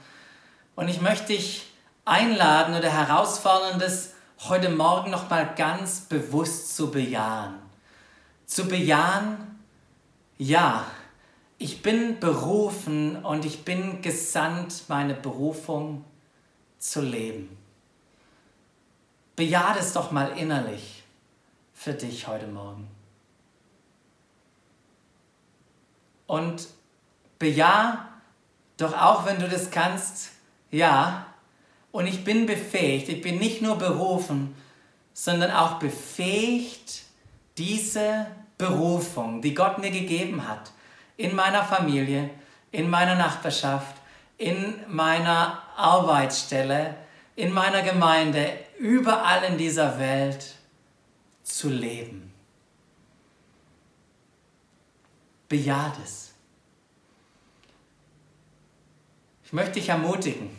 Und 0.74 0.88
ich 0.88 1.00
möchte 1.00 1.28
dich 1.28 1.72
einladen 2.04 2.74
oder 2.74 2.90
herausfordern, 2.90 3.78
das 3.78 4.14
heute 4.48 4.70
Morgen 4.70 5.10
nochmal 5.10 5.54
ganz 5.56 6.00
bewusst 6.00 6.76
zu 6.76 6.90
bejahen. 6.90 7.54
Zu 8.46 8.66
bejahen, 8.66 9.60
ja, 10.38 10.84
ich 11.58 11.82
bin 11.82 12.20
berufen 12.20 13.24
und 13.24 13.44
ich 13.44 13.64
bin 13.64 14.00
gesandt, 14.00 14.84
meine 14.88 15.14
Berufung 15.14 16.04
zu 16.78 17.00
leben. 17.02 17.57
Bejah 19.38 19.76
es 19.78 19.92
doch 19.92 20.10
mal 20.10 20.36
innerlich 20.36 21.04
für 21.72 21.92
dich 21.92 22.26
heute 22.26 22.48
Morgen. 22.48 22.88
Und 26.26 26.66
bejah 27.38 28.08
doch 28.78 29.00
auch, 29.00 29.26
wenn 29.26 29.38
du 29.38 29.48
das 29.48 29.70
kannst, 29.70 30.30
ja, 30.72 31.24
und 31.92 32.08
ich 32.08 32.24
bin 32.24 32.46
befähigt, 32.46 33.08
ich 33.10 33.22
bin 33.22 33.38
nicht 33.38 33.62
nur 33.62 33.76
berufen, 33.76 34.56
sondern 35.14 35.52
auch 35.52 35.78
befähigt, 35.78 37.02
diese 37.58 38.26
Berufung, 38.58 39.40
die 39.40 39.54
Gott 39.54 39.78
mir 39.78 39.92
gegeben 39.92 40.48
hat, 40.48 40.72
in 41.16 41.36
meiner 41.36 41.62
Familie, 41.62 42.30
in 42.72 42.90
meiner 42.90 43.14
Nachbarschaft, 43.14 43.94
in 44.36 44.74
meiner 44.88 45.62
Arbeitsstelle, 45.76 46.96
in 47.36 47.52
meiner 47.52 47.82
Gemeinde, 47.82 48.50
überall 48.78 49.44
in 49.44 49.58
dieser 49.58 49.98
Welt 49.98 50.54
zu 51.42 51.68
leben. 51.68 52.32
Bejaht 55.48 55.98
es. 56.04 56.32
Ich 59.44 59.52
möchte 59.52 59.72
dich 59.72 59.88
ermutigen, 59.88 60.50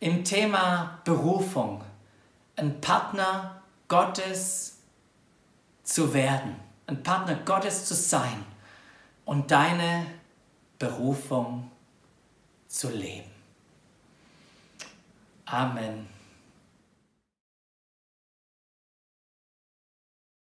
im 0.00 0.24
Thema 0.24 1.00
Berufung 1.04 1.84
ein 2.56 2.80
Partner 2.80 3.62
Gottes 3.86 4.78
zu 5.84 6.12
werden, 6.12 6.56
ein 6.86 7.02
Partner 7.02 7.36
Gottes 7.36 7.84
zu 7.84 7.94
sein 7.94 8.44
und 9.24 9.50
deine 9.50 10.06
Berufung 10.78 11.70
zu 12.66 12.90
leben. 12.90 13.30
Amen. 15.46 16.19